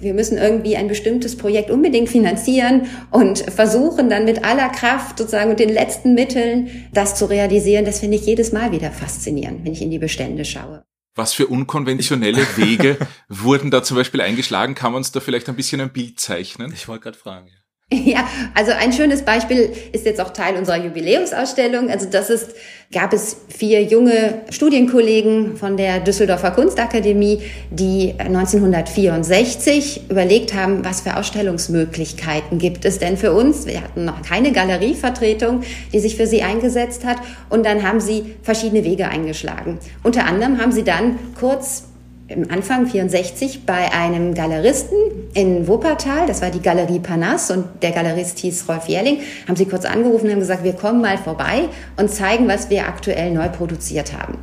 wir 0.00 0.14
müssen 0.14 0.38
irgendwie 0.38 0.76
ein 0.76 0.88
bestimmtes 0.88 1.36
Projekt 1.36 1.70
unbedingt 1.70 2.08
finanzieren 2.08 2.88
und 3.10 3.38
versuchen 3.38 4.08
dann 4.08 4.24
mit 4.24 4.44
aller 4.44 4.70
Kraft 4.70 5.18
sozusagen 5.18 5.50
und 5.50 5.60
den 5.60 5.68
letzten 5.68 6.14
Mitteln 6.14 6.88
das 6.92 7.14
zu 7.14 7.26
realisieren. 7.26 7.84
Das 7.84 8.00
finde 8.00 8.16
ich 8.16 8.26
jedes 8.26 8.52
Mal 8.52 8.72
wieder 8.72 8.90
faszinierend, 8.90 9.64
wenn 9.64 9.72
ich 9.72 9.82
in 9.82 9.90
die 9.90 9.98
Bestände 9.98 10.44
schaue. 10.44 10.82
Was 11.14 11.34
für 11.34 11.46
unkonventionelle 11.46 12.42
Wege 12.56 12.96
wurden 13.28 13.70
da 13.70 13.82
zum 13.82 13.98
Beispiel 13.98 14.22
eingeschlagen? 14.22 14.74
Kann 14.74 14.92
man 14.92 15.00
uns 15.00 15.12
da 15.12 15.20
vielleicht 15.20 15.48
ein 15.48 15.56
bisschen 15.56 15.80
ein 15.80 15.92
Bild 15.92 16.18
zeichnen? 16.18 16.72
Ich 16.72 16.88
wollte 16.88 17.02
gerade 17.02 17.18
fragen. 17.18 17.48
Ja. 17.48 17.61
Ja, 18.04 18.26
also 18.54 18.72
ein 18.72 18.92
schönes 18.92 19.22
Beispiel 19.22 19.70
ist 19.92 20.06
jetzt 20.06 20.20
auch 20.20 20.30
Teil 20.30 20.56
unserer 20.56 20.82
Jubiläumsausstellung. 20.82 21.90
Also 21.90 22.06
das 22.10 22.30
ist, 22.30 22.54
gab 22.92 23.12
es 23.12 23.36
vier 23.48 23.82
junge 23.82 24.42
Studienkollegen 24.50 25.56
von 25.56 25.76
der 25.76 26.00
Düsseldorfer 26.00 26.50
Kunstakademie, 26.52 27.42
die 27.70 28.14
1964 28.18 30.10
überlegt 30.10 30.54
haben, 30.54 30.84
was 30.84 31.02
für 31.02 31.16
Ausstellungsmöglichkeiten 31.16 32.58
gibt 32.58 32.84
es 32.84 32.98
denn 32.98 33.16
für 33.16 33.32
uns. 33.32 33.66
Wir 33.66 33.82
hatten 33.82 34.04
noch 34.04 34.22
keine 34.22 34.52
Galerievertretung, 34.52 35.62
die 35.92 36.00
sich 36.00 36.16
für 36.16 36.26
sie 36.26 36.42
eingesetzt 36.42 37.04
hat. 37.04 37.18
Und 37.50 37.64
dann 37.66 37.86
haben 37.86 38.00
sie 38.00 38.34
verschiedene 38.42 38.84
Wege 38.84 39.08
eingeschlagen. 39.08 39.78
Unter 40.02 40.26
anderem 40.26 40.60
haben 40.60 40.72
sie 40.72 40.84
dann 40.84 41.18
kurz 41.38 41.91
im 42.32 42.50
Anfang 42.50 42.86
64 42.86 43.66
bei 43.66 43.92
einem 43.92 44.34
Galeristen 44.34 44.96
in 45.34 45.68
Wuppertal, 45.68 46.26
das 46.26 46.42
war 46.42 46.50
die 46.50 46.60
Galerie 46.60 46.98
Panas 46.98 47.50
und 47.50 47.64
der 47.82 47.92
Galerist 47.92 48.38
hieß 48.38 48.68
Rolf 48.68 48.88
Jährling, 48.88 49.18
haben 49.46 49.56
sie 49.56 49.66
kurz 49.66 49.84
angerufen 49.84 50.26
und 50.26 50.32
haben 50.32 50.40
gesagt, 50.40 50.64
wir 50.64 50.72
kommen 50.72 51.00
mal 51.00 51.18
vorbei 51.18 51.68
und 51.96 52.10
zeigen, 52.10 52.48
was 52.48 52.70
wir 52.70 52.86
aktuell 52.86 53.30
neu 53.32 53.48
produziert 53.48 54.12
haben. 54.12 54.38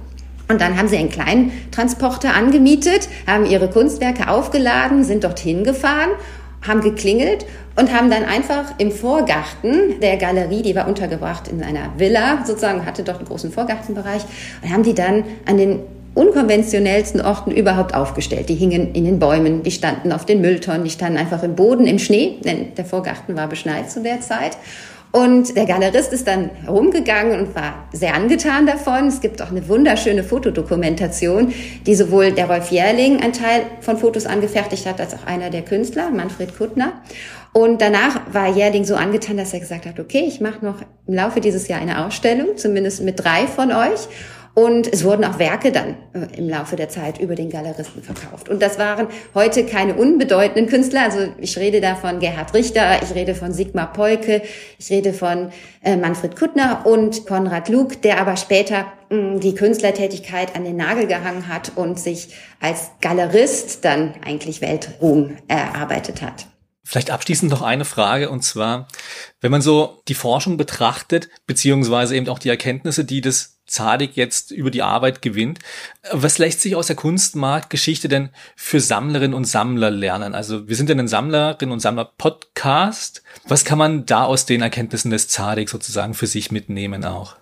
Und 0.47 0.61
dann 0.61 0.77
haben 0.77 0.87
sie 0.87 0.97
einen 0.97 1.09
kleinen 1.09 1.51
Transporter 1.71 2.33
angemietet, 2.33 3.07
haben 3.27 3.45
ihre 3.45 3.69
Kunstwerke 3.69 4.29
aufgeladen, 4.29 5.03
sind 5.03 5.23
dorthin 5.23 5.63
gefahren, 5.63 6.09
haben 6.67 6.81
geklingelt 6.81 7.45
und 7.75 7.93
haben 7.93 8.09
dann 8.09 8.25
einfach 8.25 8.73
im 8.79 8.91
Vorgarten 8.91 9.99
der 10.01 10.17
Galerie, 10.17 10.61
die 10.61 10.75
war 10.75 10.87
untergebracht 10.87 11.47
in 11.47 11.63
einer 11.63 11.93
Villa 11.97 12.43
sozusagen, 12.45 12.85
hatte 12.85 13.03
dort 13.03 13.19
einen 13.19 13.27
großen 13.27 13.51
Vorgartenbereich, 13.51 14.23
und 14.63 14.73
haben 14.73 14.83
die 14.83 14.95
dann 14.95 15.23
an 15.45 15.57
den 15.57 15.79
unkonventionellsten 16.19 17.21
Orten 17.21 17.51
überhaupt 17.51 17.95
aufgestellt. 17.95 18.49
Die 18.49 18.55
hingen 18.55 18.93
in 18.93 19.05
den 19.05 19.19
Bäumen, 19.19 19.63
die 19.63 19.71
standen 19.71 20.11
auf 20.11 20.25
den 20.25 20.41
Mülltonnen, 20.41 20.83
die 20.83 20.89
standen 20.89 21.17
einfach 21.17 21.43
im 21.43 21.55
Boden, 21.55 21.87
im 21.87 21.97
Schnee, 21.97 22.39
denn 22.43 22.75
der 22.75 22.83
Vorgarten 22.83 23.37
war 23.37 23.47
beschneit 23.47 23.89
zu 23.89 24.03
der 24.03 24.19
Zeit. 24.19 24.57
Und 25.11 25.55
der 25.55 25.65
Galerist 25.65 26.13
ist 26.13 26.27
dann 26.27 26.51
herumgegangen 26.65 27.39
und 27.39 27.55
war 27.55 27.87
sehr 27.91 28.13
angetan 28.13 28.67
davon. 28.67 29.07
Es 29.07 29.21
gibt 29.21 29.41
auch 29.41 29.49
eine 29.49 29.67
wunderschöne 29.67 30.23
Fotodokumentation, 30.23 31.51
die 31.87 31.95
sowohl 31.95 32.31
der 32.31 32.47
Rolf 32.47 32.69
Jährling 32.69 33.19
ein 33.23 33.33
Teil 33.33 33.61
von 33.79 33.97
Fotos 33.97 34.27
angefertigt 34.27 34.85
hat, 34.85 34.99
als 34.99 35.15
auch 35.15 35.25
einer 35.25 35.49
der 35.49 35.63
Künstler, 35.63 36.11
Manfred 36.11 36.55
Kuttner. 36.55 37.01
Und 37.53 37.81
danach 37.81 38.19
war 38.31 38.55
Jährling 38.55 38.83
so 38.83 38.95
angetan, 38.95 39.37
dass 39.37 39.53
er 39.53 39.61
gesagt 39.61 39.87
hat, 39.87 39.99
okay, 39.99 40.25
ich 40.27 40.41
mache 40.41 40.63
noch 40.63 40.75
im 41.07 41.13
Laufe 41.15 41.41
dieses 41.41 41.67
Jahr 41.67 41.81
eine 41.81 42.05
Ausstellung, 42.05 42.57
zumindest 42.57 43.01
mit 43.01 43.23
drei 43.23 43.47
von 43.47 43.71
euch. 43.71 44.07
Und 44.53 44.91
es 44.91 45.03
wurden 45.03 45.23
auch 45.23 45.39
Werke 45.39 45.71
dann 45.71 45.95
äh, 46.13 46.37
im 46.37 46.49
Laufe 46.49 46.75
der 46.75 46.89
Zeit 46.89 47.19
über 47.19 47.35
den 47.35 47.49
Galeristen 47.49 48.03
verkauft. 48.03 48.49
Und 48.49 48.61
das 48.61 48.77
waren 48.77 49.07
heute 49.33 49.65
keine 49.65 49.95
unbedeutenden 49.95 50.67
Künstler. 50.67 51.03
Also 51.03 51.31
ich 51.37 51.57
rede 51.57 51.81
da 51.81 51.95
von 51.95 52.19
Gerhard 52.19 52.53
Richter, 52.53 53.01
ich 53.01 53.13
rede 53.15 53.35
von 53.35 53.53
Sigmar 53.53 53.93
Polke, 53.93 54.41
ich 54.77 54.89
rede 54.89 55.13
von 55.13 55.51
äh, 55.83 55.95
Manfred 55.95 56.35
Kuttner 56.35 56.85
und 56.85 57.25
Konrad 57.25 57.69
Luke, 57.69 57.97
der 57.97 58.19
aber 58.19 58.35
später 58.37 58.85
mh, 59.09 59.39
die 59.39 59.55
Künstlertätigkeit 59.55 60.55
an 60.55 60.65
den 60.65 60.75
Nagel 60.77 61.07
gehangen 61.07 61.47
hat 61.47 61.73
und 61.75 61.99
sich 61.99 62.29
als 62.59 62.91
Galerist 63.01 63.85
dann 63.85 64.13
eigentlich 64.25 64.61
Weltruhm 64.61 65.37
erarbeitet 65.47 66.21
hat. 66.21 66.47
Vielleicht 66.89 67.11
abschließend 67.11 67.51
noch 67.51 67.61
eine 67.61 67.85
Frage 67.85 68.31
und 68.31 68.41
zwar, 68.43 68.87
wenn 69.41 69.51
man 69.51 69.61
so 69.61 70.01
die 70.07 70.15
Forschung 70.15 70.57
betrachtet, 70.57 71.29
beziehungsweise 71.45 72.15
eben 72.15 72.27
auch 72.29 72.39
die 72.39 72.49
Erkenntnisse, 72.49 73.05
die 73.05 73.21
das 73.21 73.58
Zadig 73.69 74.15
jetzt 74.15 74.51
über 74.51 74.71
die 74.71 74.81
Arbeit 74.81 75.21
gewinnt. 75.21 75.59
Was 76.11 76.37
lässt 76.37 76.61
sich 76.61 76.75
aus 76.75 76.87
der 76.87 76.95
Kunstmarktgeschichte 76.95 78.07
denn 78.07 78.29
für 78.55 78.79
Sammlerinnen 78.79 79.33
und 79.33 79.45
Sammler 79.45 79.91
lernen? 79.91 80.35
Also 80.35 80.67
wir 80.67 80.75
sind 80.75 80.89
ja 80.89 80.95
ein 80.95 81.07
Sammlerinnen 81.07 81.71
und 81.71 81.79
Sammler 81.79 82.11
Podcast. 82.17 83.23
Was 83.47 83.65
kann 83.65 83.77
man 83.77 84.05
da 84.05 84.25
aus 84.25 84.45
den 84.45 84.61
Erkenntnissen 84.61 85.11
des 85.11 85.27
Zadig 85.27 85.69
sozusagen 85.69 86.13
für 86.13 86.27
sich 86.27 86.51
mitnehmen 86.51 87.05
auch? 87.05 87.35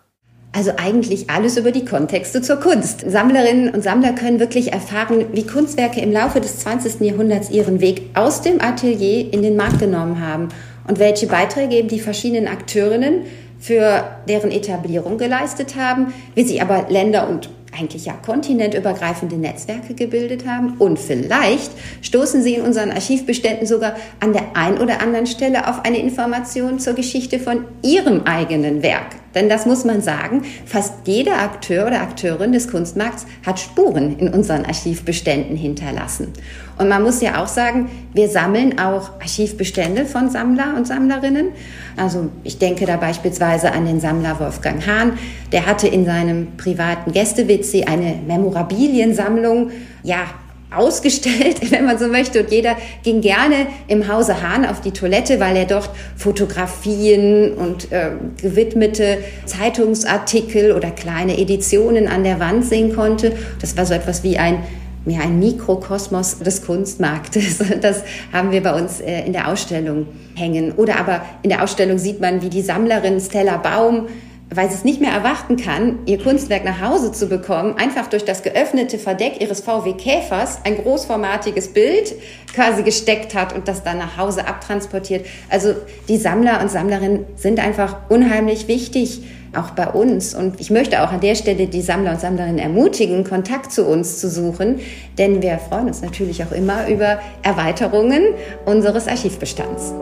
Also 0.54 0.72
eigentlich 0.78 1.30
alles 1.30 1.56
über 1.58 1.72
die 1.72 1.86
Kontexte 1.86 2.42
zur 2.42 2.56
Kunst. 2.56 3.04
Sammlerinnen 3.08 3.70
und 3.74 3.84
Sammler 3.84 4.14
können 4.14 4.40
wirklich 4.40 4.74
erfahren, 4.74 5.28
wie 5.32 5.46
Kunstwerke 5.46 6.02
im 6.02 6.12
Laufe 6.12 6.42
des 6.42 6.60
20. 6.60 7.02
Jahrhunderts 7.02 7.52
ihren 7.52 7.80
Weg 7.80 8.10
aus 8.16 8.42
dem 8.42 8.60
Atelier 8.60 9.32
in 9.32 9.44
den 9.44 9.56
Markt 9.56 9.80
genommen 9.80 10.20
haben 10.20 10.48
und 10.88 11.00
welche 11.00 11.28
Beiträge 11.28 11.76
eben 11.76 11.90
die 11.90 12.00
verschiedenen 12.00 12.48
Akteurinnen 12.48 13.26
für 13.60 14.04
deren 14.28 14.52
Etablierung 14.52 15.18
geleistet 15.18 15.76
haben, 15.76 16.14
wie 16.36 16.44
sie 16.44 16.62
aber 16.62 16.86
Länder 16.90 17.30
und 17.30 17.50
eigentlich 17.78 18.06
ja 18.06 18.14
kontinentübergreifende 18.14 19.36
Netzwerke 19.36 19.94
gebildet 19.94 20.48
haben 20.48 20.76
und 20.80 20.98
vielleicht 20.98 21.72
stoßen 22.02 22.42
Sie 22.42 22.56
in 22.56 22.62
unseren 22.62 22.92
Archivbeständen 22.92 23.68
sogar 23.68 23.96
an 24.20 24.34
der 24.34 24.56
ein 24.56 24.78
oder 24.80 25.02
anderen 25.02 25.28
Stelle 25.28 25.68
auf 25.68 25.86
eine 25.86 26.00
Information 26.00 26.80
zur 26.80 26.94
Geschichte 26.94 27.40
von 27.40 27.66
Ihrem 27.84 28.24
eigenen 28.24 28.82
Werk. 28.82 29.16
Denn 29.38 29.50
das 29.50 29.68
muss 29.68 29.86
man 29.86 30.02
sagen, 30.02 30.42
fast 30.66 30.94
jeder 31.06 31.40
Akteur 31.40 31.86
oder 31.86 32.02
Akteurin 32.02 32.54
des 32.54 32.68
Kunstmarkts 32.72 33.28
hat 33.46 33.60
Spuren 33.60 34.18
in 34.18 34.30
unseren 34.30 34.66
Archivbeständen 34.66 35.56
hinterlassen. 35.56 36.34
Und 36.80 36.90
man 36.90 37.04
muss 37.04 37.22
ja 37.22 37.44
auch 37.44 37.48
sagen, 37.48 37.88
wir 38.14 38.30
sammeln 38.30 38.80
auch 38.80 39.12
Archivbestände 39.22 40.06
von 40.06 40.32
Sammler 40.32 40.74
und 40.76 40.88
Sammlerinnen. 40.88 41.50
Also 41.98 42.30
ich 42.44 42.58
denke 42.58 42.88
da 42.88 42.98
beispielsweise 42.98 43.72
an 43.74 43.86
den 43.86 44.00
Sammler 44.00 44.40
Wolfgang 44.40 44.88
Hahn. 44.88 45.20
Der 45.52 45.68
hatte 45.68 45.88
in 45.88 46.06
seinem 46.06 46.58
privaten 46.58 47.12
Gästewitzi 47.12 47.84
eine 47.84 48.16
Memorabiliensammlung, 48.26 49.70
ja, 50.02 50.26
ausgestellt, 50.76 51.60
wenn 51.72 51.86
man 51.86 51.98
so 51.98 52.08
möchte. 52.08 52.42
Und 52.42 52.52
jeder 52.52 52.76
ging 53.04 53.22
gerne 53.22 53.68
im 53.88 54.08
Hause 54.08 54.42
Hahn 54.42 54.66
auf 54.66 54.82
die 54.82 54.92
Toilette, 54.92 55.40
weil 55.40 55.56
er 55.56 55.66
dort 55.66 55.90
Fotografien 56.16 57.54
und 57.54 57.92
äh, 57.92 58.12
gewidmete 58.42 59.20
Zeitungsartikel 59.46 60.72
oder 60.72 60.92
kleine 60.92 61.38
Editionen 61.38 62.08
an 62.08 62.24
der 62.24 62.40
Wand 62.40 62.66
sehen 62.66 62.96
konnte. 62.96 63.34
Das 63.62 63.78
war 63.78 63.86
so 63.86 63.94
etwas 63.94 64.24
wie 64.24 64.38
ein 64.38 64.64
ja, 65.10 65.22
ein 65.22 65.40
Mikrokosmos 65.40 66.40
des 66.40 66.66
Kunstmarktes. 66.66 67.60
Das 67.82 68.04
haben 68.34 68.52
wir 68.52 68.62
bei 68.62 68.74
uns 68.74 69.00
äh, 69.00 69.26
in 69.26 69.32
der 69.32 69.48
Ausstellung 69.48 70.08
hängen. 70.36 70.74
Oder 70.74 70.98
aber 70.98 71.22
in 71.44 71.50
der 71.50 71.64
Ausstellung 71.64 71.98
sieht 71.98 72.20
man, 72.20 72.42
wie 72.42 72.50
die 72.50 72.62
Sammlerin 72.62 73.20
Stella 73.20 73.58
Baum 73.58 74.08
weil 74.50 74.70
sie 74.70 74.76
es 74.76 74.84
nicht 74.86 75.02
mehr 75.02 75.12
erwarten 75.12 75.58
kann, 75.58 76.00
ihr 76.06 76.22
Kunstwerk 76.22 76.64
nach 76.64 76.82
Hause 76.82 77.12
zu 77.12 77.28
bekommen, 77.28 77.76
einfach 77.78 78.08
durch 78.08 78.24
das 78.24 78.44
geöffnete 78.44 78.98
Verdeck 78.98 79.42
ihres 79.42 79.60
VW 79.62 79.94
Käfers 79.94 80.60
ein 80.64 80.78
großformatiges 80.78 81.74
Bild 81.74 82.16
quasi 82.54 82.84
gesteckt 82.84 83.36
hat 83.36 83.54
und 83.54 83.68
das 83.68 83.84
dann 83.84 83.98
nach 83.98 84.18
Hause 84.18 84.48
abtransportiert. 84.48 85.26
Also 85.50 85.76
die 86.08 86.18
Sammler 86.18 86.62
und 86.62 86.72
Sammlerinnen 86.72 87.26
sind 87.36 87.60
einfach 87.60 87.98
unheimlich 88.10 88.68
wichtig, 88.68 89.22
auch 89.56 89.72
bei 89.72 89.88
uns. 89.88 90.34
Und 90.34 90.60
ich 90.60 90.70
möchte 90.70 91.02
auch 91.04 91.12
an 91.12 91.20
der 91.20 91.36
Stelle 91.36 91.68
die 91.68 91.82
Sammler 91.82 92.12
und 92.12 92.22
Sammlerinnen 92.22 92.60
ermutigen, 92.60 93.24
Kontakt 93.24 93.72
zu 93.72 93.86
uns 93.86 94.20
zu 94.20 94.30
suchen, 94.30 94.80
denn 95.18 95.42
wir 95.42 95.58
freuen 95.58 95.88
uns 95.88 96.02
natürlich 96.02 96.44
auch 96.44 96.52
immer 96.52 96.88
über 96.88 97.20
Erweiterungen 97.44 98.24
unseres 98.66 99.08
Archivbestands. 99.08 99.94